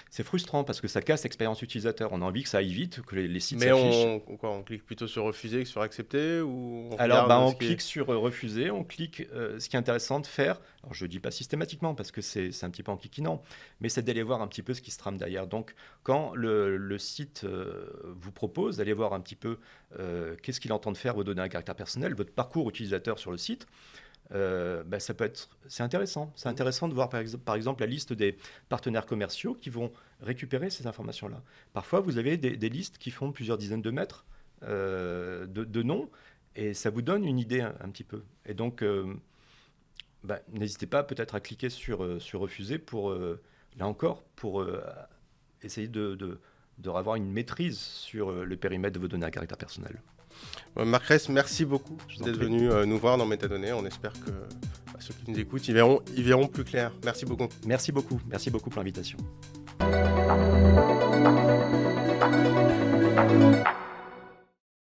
c'est 0.10 0.24
frustrant 0.24 0.64
parce 0.64 0.82
que 0.82 0.88
ça 0.88 1.02
casse 1.02 1.24
l'expérience 1.24 1.62
utilisateur. 1.62 2.12
On 2.12 2.22
a 2.22 2.26
envie 2.26 2.44
que 2.44 2.50
ça 2.50 2.60
aille 2.60 2.72
vite, 2.74 3.02
que 3.02 3.16
les, 3.16 3.40
sites 3.40 3.60
Mais 3.60 3.72
on, 3.72 4.22
on, 4.44 4.64
clique 4.64 4.86
plutôt 4.86 5.08
sur 5.08 5.24
refuser 5.24 5.64
que 5.64 5.70
sur 5.70 5.82
accepter 5.82 6.42
ou 6.42 6.90
Alors, 6.98 7.28
bah, 7.28 7.40
on 7.40 7.54
clique 7.54 7.82
sur 7.82 8.10
euh, 8.10 8.18
refuser, 8.18 8.72
on 8.72 8.84
clique. 8.84 9.28
Euh, 9.34 9.60
ce 9.60 9.70
qui 9.70 9.76
est 9.76 9.80
intéressant 9.80 10.20
de 10.20 10.28
faire, 10.28 10.60
alors 10.84 10.94
je 10.94 11.06
ne 11.06 11.10
dis 11.10 11.20
pas 11.20 11.32
systématiquement 11.32 11.96
parce 11.96 12.12
que 12.12 12.22
c'est 12.22 12.64
un 12.64 12.70
petit 12.70 12.84
peu 12.84 12.92
enquiquinant, 12.92 13.42
mais 13.82 13.90
c'est 13.90 14.02
d'aller 14.02 14.24
voir 14.24 14.42
un 14.42 14.48
petit 14.48 14.64
peu 14.64 14.74
ce 14.74 14.82
qui 14.82 14.92
se 14.92 14.98
trame 14.98 15.18
derrière. 15.18 15.48
Donc, 15.48 15.76
quand 16.04 16.34
le, 16.36 16.98
site 16.98 17.44
euh, 17.44 17.88
vous 18.20 18.32
propose 18.32 18.78
d'aller 18.78 18.94
voir 18.94 19.14
un 19.14 19.20
petit 19.20 19.36
peu 19.36 19.58
qu'est-ce 20.44 20.60
qu'il 20.60 20.72
entend 20.72 20.92
de 20.92 20.98
faire, 20.98 21.16
vos 21.16 21.24
données 21.24 21.42
à 21.42 21.50
caractère 21.50 21.76
personnel, 21.76 22.14
votre 22.14 22.32
parcours 22.32 22.70
utilisateur 22.70 23.18
sur 23.18 23.32
le 23.32 23.38
site, 23.38 23.68
euh, 24.34 24.84
bah, 24.84 25.00
ça 25.00 25.14
peut 25.14 25.24
être, 25.24 25.50
c'est 25.68 25.84
intéressant. 25.84 26.32
C'est 26.36 26.50
intéressant 26.50 26.88
de 26.88 26.94
voir 26.94 27.10
par 27.10 27.20
exemple, 27.20 27.44
par 27.44 27.56
exemple, 27.56 27.82
la 27.82 27.88
liste 27.88 28.14
des 28.14 28.38
partenaires 28.70 29.06
commerciaux 29.06 29.56
qui 29.56 29.70
vont 29.70 29.92
récupérer 30.22 30.70
ces 30.70 30.88
informations-là. 30.88 31.42
Parfois, 31.74 32.00
vous 32.00 32.18
avez 32.18 32.38
des, 32.38 32.70
listes 32.70 32.98
qui 32.98 33.12
font 33.12 33.32
plusieurs 33.32 33.58
dizaines 33.58 33.82
de 33.82 33.92
mètres 33.92 34.26
euh, 34.64 35.48
de, 35.48 35.84
noms 35.84 36.10
et 36.56 36.74
ça 36.74 36.90
vous 36.90 37.02
donne 37.02 37.26
une 37.26 37.40
idée 37.40 37.62
un, 37.62 37.90
petit 37.90 38.04
peu. 38.04 38.24
Et 38.46 38.54
donc, 38.54 38.84
euh, 38.84 39.16
bah, 40.24 40.40
n'hésitez 40.52 40.88
pas 40.88 41.04
peut-être 41.04 41.36
à 41.36 41.40
cliquer 41.40 41.70
sur, 41.70 42.22
sur 42.22 42.42
refuser 42.42 42.78
pour, 42.78 43.14
là 43.14 43.88
encore, 43.88 44.24
pour 44.36 44.66
essayer 45.64 45.88
de, 45.88 46.16
de, 46.16 46.40
de, 46.78 46.90
avoir 46.90 47.16
une 47.16 47.32
maîtrise 47.32 47.80
sur 47.80 48.32
le 48.32 48.58
périmètre 48.58 48.94
de 48.94 49.00
vos 49.00 49.08
données 49.08 49.26
à 49.26 49.32
caractère 49.32 49.58
personnel. 49.58 50.00
Euh, 50.78 50.86
Marc 50.86 51.06
Ress, 51.08 51.30
merci 51.30 51.66
beaucoup 51.66 51.98
d'être 52.20 52.38
venu 52.38 52.70
euh, 52.70 52.86
nous 52.86 52.98
voir 52.98 53.18
dans 53.18 53.26
Métadonnées. 53.26 53.74
On 53.74 53.86
espère 53.86 54.14
que 54.14 54.32
bah, 54.94 55.00
ceux 55.00 55.14
qui 55.14 55.32
nous 55.32 55.40
écoutent, 55.40 55.68
ils 55.68 55.74
verront, 55.74 56.02
verront 56.16 56.48
plus 56.48 56.64
clair. 56.64 56.92
Merci 57.04 57.26
beaucoup. 57.26 57.48
Merci 57.66 57.92
beaucoup. 57.92 58.20
Merci 58.30 58.50
beaucoup 58.50 58.70
pour 58.70 58.80
l'invitation. 58.80 59.18